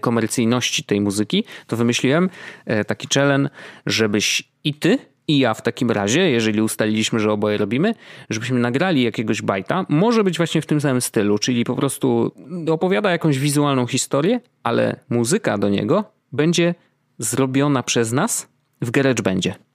komercyjności 0.00 0.84
tej 0.84 1.00
muzyki, 1.00 1.44
to 1.66 1.76
wymyśliłem 1.76 2.30
e, 2.66 2.84
taki 2.84 3.08
challenge, 3.14 3.50
żebyś 3.86 4.48
i 4.64 4.74
ty, 4.74 4.98
I 5.28 5.38
ja 5.38 5.54
w 5.54 5.62
takim 5.62 5.90
razie, 5.90 6.30
jeżeli 6.30 6.62
ustaliliśmy, 6.62 7.20
że 7.20 7.32
oboje 7.32 7.58
robimy, 7.58 7.94
żebyśmy 8.30 8.60
nagrali 8.60 9.02
jakiegoś 9.02 9.42
bajta, 9.42 9.86
może 9.88 10.24
być 10.24 10.36
właśnie 10.36 10.62
w 10.62 10.66
tym 10.66 10.80
samym 10.80 11.00
stylu, 11.00 11.38
czyli 11.38 11.64
po 11.64 11.74
prostu 11.74 12.32
opowiada 12.70 13.10
jakąś 13.10 13.38
wizualną 13.38 13.86
historię, 13.86 14.40
ale 14.62 15.00
muzyka 15.08 15.58
do 15.58 15.68
niego 15.68 16.04
będzie 16.32 16.74
zrobiona 17.18 17.82
przez 17.82 18.12
nas 18.12 18.48
w 18.80 18.90
GarageBandzie. 18.90 19.67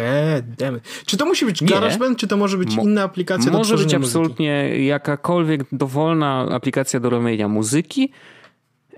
God 0.00 0.54
damn 0.54 0.76
it. 0.76 1.04
Czy 1.06 1.16
to 1.16 1.26
musi 1.26 1.46
być 1.46 1.64
GarageBand, 1.64 2.18
czy 2.18 2.28
to 2.28 2.36
może 2.36 2.58
być 2.58 2.76
Mo 2.76 2.82
inna 2.82 3.02
aplikacja 3.02 3.52
do 3.52 3.58
Może 3.58 3.74
być 3.74 3.84
muzyki? 3.84 3.96
absolutnie 3.96 4.84
jakakolwiek 4.86 5.60
dowolna 5.72 6.46
aplikacja 6.50 7.00
do 7.00 7.10
robienia 7.10 7.48
muzyki. 7.48 8.12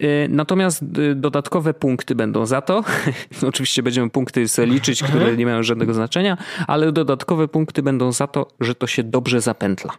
Y, 0.02 0.26
natomiast 0.30 0.82
y, 0.82 1.14
dodatkowe 1.14 1.74
punkty 1.74 2.14
będą 2.14 2.46
za 2.46 2.60
to. 2.60 2.84
Oczywiście 3.48 3.82
będziemy 3.82 4.10
punkty 4.10 4.48
sobie 4.48 4.68
liczyć, 4.68 5.02
które 5.02 5.36
nie 5.36 5.46
mają 5.46 5.62
żadnego 5.62 5.94
znaczenia, 5.94 6.36
ale 6.66 6.92
dodatkowe 6.92 7.48
punkty 7.48 7.82
będą 7.82 8.12
za 8.12 8.26
to, 8.26 8.48
że 8.60 8.74
to 8.74 8.86
się 8.86 9.02
dobrze 9.02 9.40
zapętla. 9.40 9.92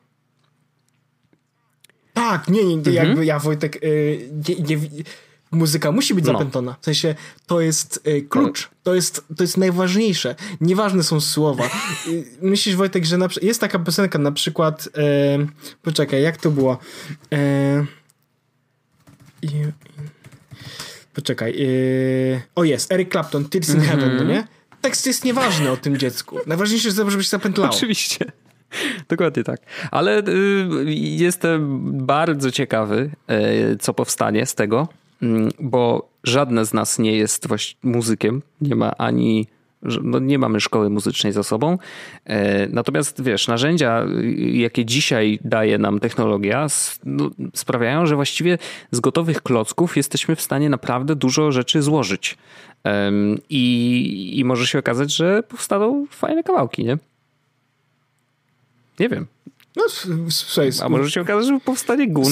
Tak, 2.13 2.47
nie, 2.47 2.63
nie, 2.65 2.73
mhm. 2.73 2.95
jakby 2.95 3.25
ja 3.25 3.39
Wojtek, 3.39 3.83
yy, 3.83 4.19
nie, 4.49 4.55
nie, 4.55 4.81
muzyka 5.51 5.91
musi 5.91 6.13
być 6.13 6.25
no. 6.25 6.33
zapętlona. 6.33 6.75
W 6.81 6.85
sensie 6.85 7.15
to 7.47 7.61
jest 7.61 8.07
y, 8.07 8.21
klucz, 8.21 8.69
to 8.83 8.95
jest, 8.95 9.25
to 9.37 9.43
jest 9.43 9.57
najważniejsze. 9.57 10.35
Nieważne 10.61 11.03
są 11.03 11.21
słowa. 11.21 11.63
Y, 12.07 12.25
myślisz, 12.41 12.75
Wojtek, 12.75 13.05
że 13.05 13.17
na, 13.17 13.27
jest 13.41 13.61
taka 13.61 13.79
piosenka 13.79 14.19
na 14.19 14.31
przykład, 14.31 14.87
y, 14.87 14.91
poczekaj, 15.81 16.21
jak 16.21 16.37
to 16.37 16.51
było? 16.51 16.77
poczekaj, 21.13 21.67
o 22.55 22.63
jest, 22.63 22.91
Eric 22.91 23.11
Clapton, 23.11 23.45
Tears 23.45 23.69
in 23.69 23.81
Heaven, 23.81 24.15
no 24.15 24.21
mhm. 24.21 24.29
nie? 24.29 24.47
Tekst 24.81 25.05
jest 25.05 25.25
nieważny 25.25 25.71
o 25.71 25.77
tym 25.77 25.97
dziecku. 25.97 26.39
Najważniejsze 26.47 26.87
jest, 26.87 26.97
żeby 26.97 27.23
się 27.23 27.29
zapętlało. 27.29 27.73
Oczywiście. 27.73 28.25
Dokładnie 29.09 29.43
tak. 29.43 29.59
Ale 29.91 30.23
jestem 30.95 31.81
bardzo 32.05 32.51
ciekawy, 32.51 33.11
co 33.79 33.93
powstanie 33.93 34.45
z 34.45 34.55
tego. 34.55 34.87
Mm, 35.21 35.49
bo 35.59 36.09
żadne 36.23 36.65
z 36.65 36.73
nas 36.73 36.99
nie 36.99 37.17
jest 37.17 37.47
muzykiem, 37.83 38.41
nie 38.61 38.75
ma 38.75 38.97
ani 38.97 39.47
no 40.03 40.19
nie 40.19 40.39
mamy 40.39 40.59
szkoły 40.59 40.89
muzycznej 40.89 41.33
za 41.33 41.43
sobą. 41.43 41.77
E, 42.25 42.67
natomiast 42.67 43.23
wiesz, 43.23 43.47
narzędzia, 43.47 44.05
jakie 44.53 44.85
dzisiaj 44.85 45.39
daje 45.43 45.77
nam 45.77 45.99
technologia, 45.99 46.67
no, 47.05 47.29
sprawiają, 47.55 48.05
że 48.05 48.15
właściwie 48.15 48.57
z 48.91 48.99
gotowych 48.99 49.41
klocków 49.41 49.97
jesteśmy 49.97 50.35
w 50.35 50.41
stanie 50.41 50.69
naprawdę 50.69 51.15
dużo 51.15 51.51
rzeczy 51.51 51.81
złożyć. 51.81 52.37
I, 53.49 54.39
i 54.39 54.45
może 54.45 54.67
się 54.67 54.79
okazać, 54.79 55.15
że 55.15 55.43
powstaną 55.43 56.05
fajne 56.11 56.43
kawałki, 56.43 56.83
nie? 56.83 56.97
Nie 58.99 59.09
wiem. 59.09 59.27
No, 59.75 59.83
słuchaj, 60.29 60.69
A 60.83 60.89
może 60.89 61.11
się 61.11 61.21
okazać, 61.21 61.45
że 61.45 61.59
powstanie 61.59 62.07
gun. 62.07 62.31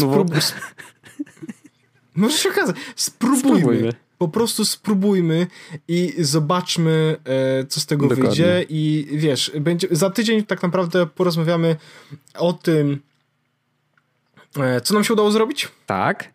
Może 2.20 2.38
się 2.38 2.50
okazać. 2.50 2.76
Spróbujmy. 2.96 3.60
spróbujmy. 3.60 3.94
Po 4.18 4.28
prostu 4.28 4.66
spróbujmy 4.66 5.48
i 5.88 6.14
zobaczmy, 6.20 7.16
e, 7.26 7.66
co 7.66 7.80
z 7.80 7.86
tego 7.86 8.08
Dokładnie. 8.08 8.26
wyjdzie. 8.26 8.66
I 8.70 9.08
wiesz, 9.12 9.52
będzie, 9.60 9.88
za 9.92 10.10
tydzień 10.10 10.44
tak 10.44 10.64
naprawdę 10.64 11.06
porozmawiamy 11.08 11.76
o 12.38 12.54
tym, 12.54 13.00
e, 14.60 14.82
co 14.82 14.94
nam 14.94 15.04
się 15.04 15.14
udało 15.14 15.32
zrobić. 15.32 15.68
Tak. 15.86 16.34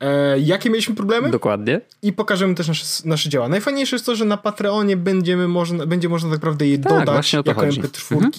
E, 0.00 0.38
jakie 0.38 0.70
mieliśmy 0.70 0.94
problemy? 0.94 1.30
Dokładnie. 1.30 1.80
I 2.02 2.12
pokażemy 2.12 2.54
też 2.54 2.68
nasze, 2.68 2.84
nasze 3.04 3.28
dzieła. 3.28 3.48
Najfajniejsze 3.48 3.96
jest 3.96 4.06
to, 4.06 4.16
że 4.16 4.24
na 4.24 4.36
Patreonie 4.36 4.96
będziemy 4.96 5.48
można, 5.48 5.86
będzie 5.86 6.08
można 6.08 6.28
tak 6.28 6.38
naprawdę 6.38 6.66
je 6.66 6.78
tak, 6.78 6.92
dodać 6.92 7.32
jako 7.32 7.52
MP4 7.52 8.12
mhm. 8.12 8.32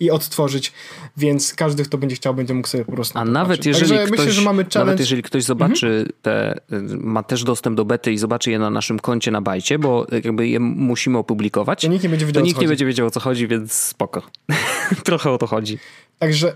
i 0.00 0.10
odtworzyć, 0.10 0.72
więc 1.16 1.54
każdy, 1.54 1.84
kto 1.84 1.98
będzie 1.98 2.16
chciał, 2.16 2.34
będzie 2.34 2.54
mógł 2.54 2.68
sobie 2.68 2.84
po 2.84 2.92
prostu 2.92 3.18
A 3.18 3.24
nawet 3.24 3.66
jeżeli, 3.66 3.98
ktoś, 3.98 4.10
myślę, 4.10 4.32
że 4.32 4.42
mamy 4.42 4.62
challenge... 4.62 4.78
nawet 4.78 5.00
jeżeli 5.00 5.22
ktoś 5.22 5.44
zobaczy 5.44 5.86
mhm. 5.86 6.08
te, 6.22 6.60
ma 6.96 7.22
też 7.22 7.44
dostęp 7.44 7.76
do 7.76 7.84
bety 7.84 8.12
i 8.12 8.18
zobaczy 8.18 8.50
je 8.50 8.58
na 8.58 8.70
naszym 8.70 8.98
koncie 8.98 9.30
na 9.30 9.40
bajcie, 9.40 9.78
bo 9.78 10.06
jakby 10.12 10.48
je 10.48 10.60
musimy 10.60 11.18
opublikować, 11.18 11.82
to 11.82 11.88
nikt 11.88 12.04
nie 12.04 12.10
będzie 12.10 12.26
wiedział, 12.26 12.42
to 12.42 12.46
nikt 12.46 12.60
nie 12.60 12.68
będzie 12.68 12.86
wiedział 12.86 13.06
o 13.06 13.10
co 13.10 13.20
chodzi, 13.20 13.48
więc 13.48 13.72
spoko. 13.72 14.22
Trochę 15.04 15.30
o 15.30 15.38
to 15.38 15.46
chodzi. 15.46 15.78
Także 16.18 16.54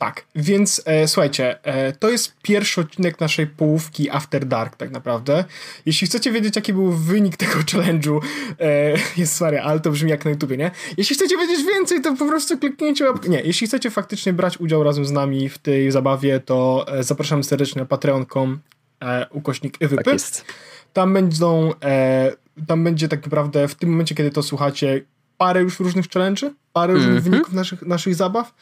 tak, 0.00 0.24
więc 0.34 0.82
e, 0.84 1.08
słuchajcie, 1.08 1.64
e, 1.64 1.92
to 1.92 2.10
jest 2.10 2.34
pierwszy 2.42 2.80
odcinek 2.80 3.20
naszej 3.20 3.46
połówki 3.46 4.10
After 4.10 4.46
Dark 4.46 4.76
tak 4.76 4.90
naprawdę. 4.90 5.44
Jeśli 5.86 6.06
chcecie 6.06 6.32
wiedzieć, 6.32 6.56
jaki 6.56 6.72
był 6.72 6.92
wynik 6.92 7.36
tego 7.36 7.54
challenge'u, 7.72 8.20
e, 8.60 8.94
jest 9.16 9.36
sorry, 9.36 9.60
ale 9.60 9.80
to 9.80 9.90
brzmi 9.90 10.10
jak 10.10 10.24
na 10.24 10.30
YouTubie, 10.30 10.56
nie? 10.56 10.70
Jeśli 10.96 11.16
chcecie 11.16 11.36
wiedzieć 11.36 11.66
więcej, 11.66 12.00
to 12.00 12.16
po 12.16 12.26
prostu 12.26 12.58
kliknijcie 12.58 13.04
łapkę. 13.04 13.28
Nie, 13.28 13.40
jeśli 13.40 13.66
chcecie 13.66 13.90
faktycznie 13.90 14.32
brać 14.32 14.60
udział 14.60 14.82
razem 14.82 15.04
z 15.04 15.10
nami 15.10 15.48
w 15.48 15.58
tej 15.58 15.90
zabawie, 15.90 16.40
to 16.40 16.86
e, 16.88 17.02
zapraszamy 17.02 17.44
serdecznie 17.44 17.80
na 17.80 17.86
patreon.com 17.86 18.58
e, 19.00 19.26
ukośnik. 19.30 19.78
Tak 19.78 20.06
jest. 20.06 20.44
Tam 20.92 21.14
będą, 21.14 21.72
e, 21.84 22.32
tam 22.66 22.84
będzie 22.84 23.08
tak 23.08 23.24
naprawdę 23.24 23.68
w 23.68 23.74
tym 23.74 23.90
momencie, 23.90 24.14
kiedy 24.14 24.30
to 24.30 24.42
słuchacie, 24.42 25.04
parę 25.38 25.62
już 25.62 25.80
różnych 25.80 26.06
challenge'y, 26.06 26.50
parę 26.72 26.92
różnych 26.92 27.10
mm 27.10 27.22
-hmm. 27.22 27.30
wyników 27.30 27.54
naszych, 27.54 27.82
naszych 27.82 28.14
zabaw. 28.14 28.54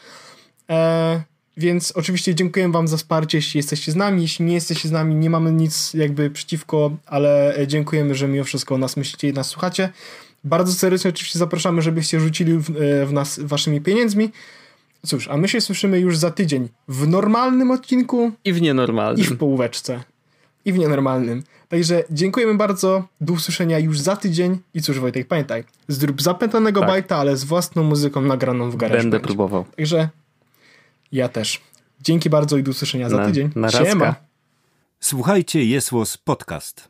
E, 0.71 1.23
więc 1.57 1.93
oczywiście 1.93 2.35
dziękuję 2.35 2.69
Wam 2.69 2.89
za 2.89 2.97
wsparcie, 2.97 3.39
jeśli 3.39 3.59
jesteście 3.59 3.93
z 3.93 3.97
nami. 3.97 4.23
Jeśli 4.23 4.45
nie 4.45 4.55
jesteście 4.55 4.89
z 4.89 4.93
nami, 4.93 5.15
nie 5.15 5.31
mamy 5.31 5.53
nic 5.53 5.95
jakby 5.95 6.31
przeciwko, 6.31 6.91
ale 7.07 7.55
dziękujemy, 7.67 8.15
że 8.15 8.29
mimo 8.29 8.45
wszystko 8.45 8.75
o 8.75 8.79
nas 8.79 8.97
myślicie 8.97 9.29
i 9.29 9.33
nas 9.33 9.47
słuchacie. 9.47 9.91
Bardzo 10.45 10.73
serdecznie 10.73 11.11
oczywiście 11.11 11.39
zapraszamy, 11.39 11.83
żebyście 11.83 12.21
rzucili 12.21 12.59
w, 12.59 12.71
e, 12.71 13.07
w 13.07 13.13
nas 13.13 13.41
waszymi 13.43 13.81
pieniędzmi. 13.81 14.31
Cóż, 15.07 15.29
a 15.29 15.37
my 15.37 15.49
się 15.49 15.61
słyszymy 15.61 16.01
już 16.01 16.19
za 16.19 16.31
tydzień 16.31 16.69
w 16.89 17.09
normalnym 17.09 17.71
odcinku 17.71 18.33
i 18.45 18.53
w 18.53 18.63
nienormalnym. 18.63 19.25
I 19.25 19.29
w 19.29 19.37
połóweczce. 19.37 20.01
I 20.65 20.73
w 20.73 20.79
nienormalnym. 20.79 21.43
Także 21.69 22.05
dziękujemy 22.11 22.55
bardzo. 22.55 23.05
Do 23.21 23.33
usłyszenia 23.33 23.79
już 23.79 24.01
za 24.01 24.17
tydzień. 24.17 24.59
I 24.75 24.83
cóż, 24.83 25.01
Wojtek, 25.01 25.27
pamiętaj, 25.27 25.65
zrób 25.89 26.23
zapętanego 26.23 26.81
tak. 26.81 26.89
bajta, 26.89 27.17
ale 27.17 27.37
z 27.37 27.45
własną 27.45 27.83
muzyką 27.83 28.21
nagraną 28.21 28.71
w 28.71 28.77
garażu. 28.77 29.03
Będę 29.03 29.21
próbował. 29.21 29.65
Także 29.77 30.09
ja 31.13 31.29
też. 31.29 31.61
Dzięki 32.01 32.31
bardzo 32.31 32.57
i 32.57 32.63
do 32.63 32.71
usłyszenia 32.71 33.11
za 33.11 33.27
tydzień. 33.27 33.51
Na 33.57 33.71
Siema. 33.71 34.15
Słuchajcie, 35.01 35.65
Jesłos 35.65 36.17
Podcast. 36.17 36.89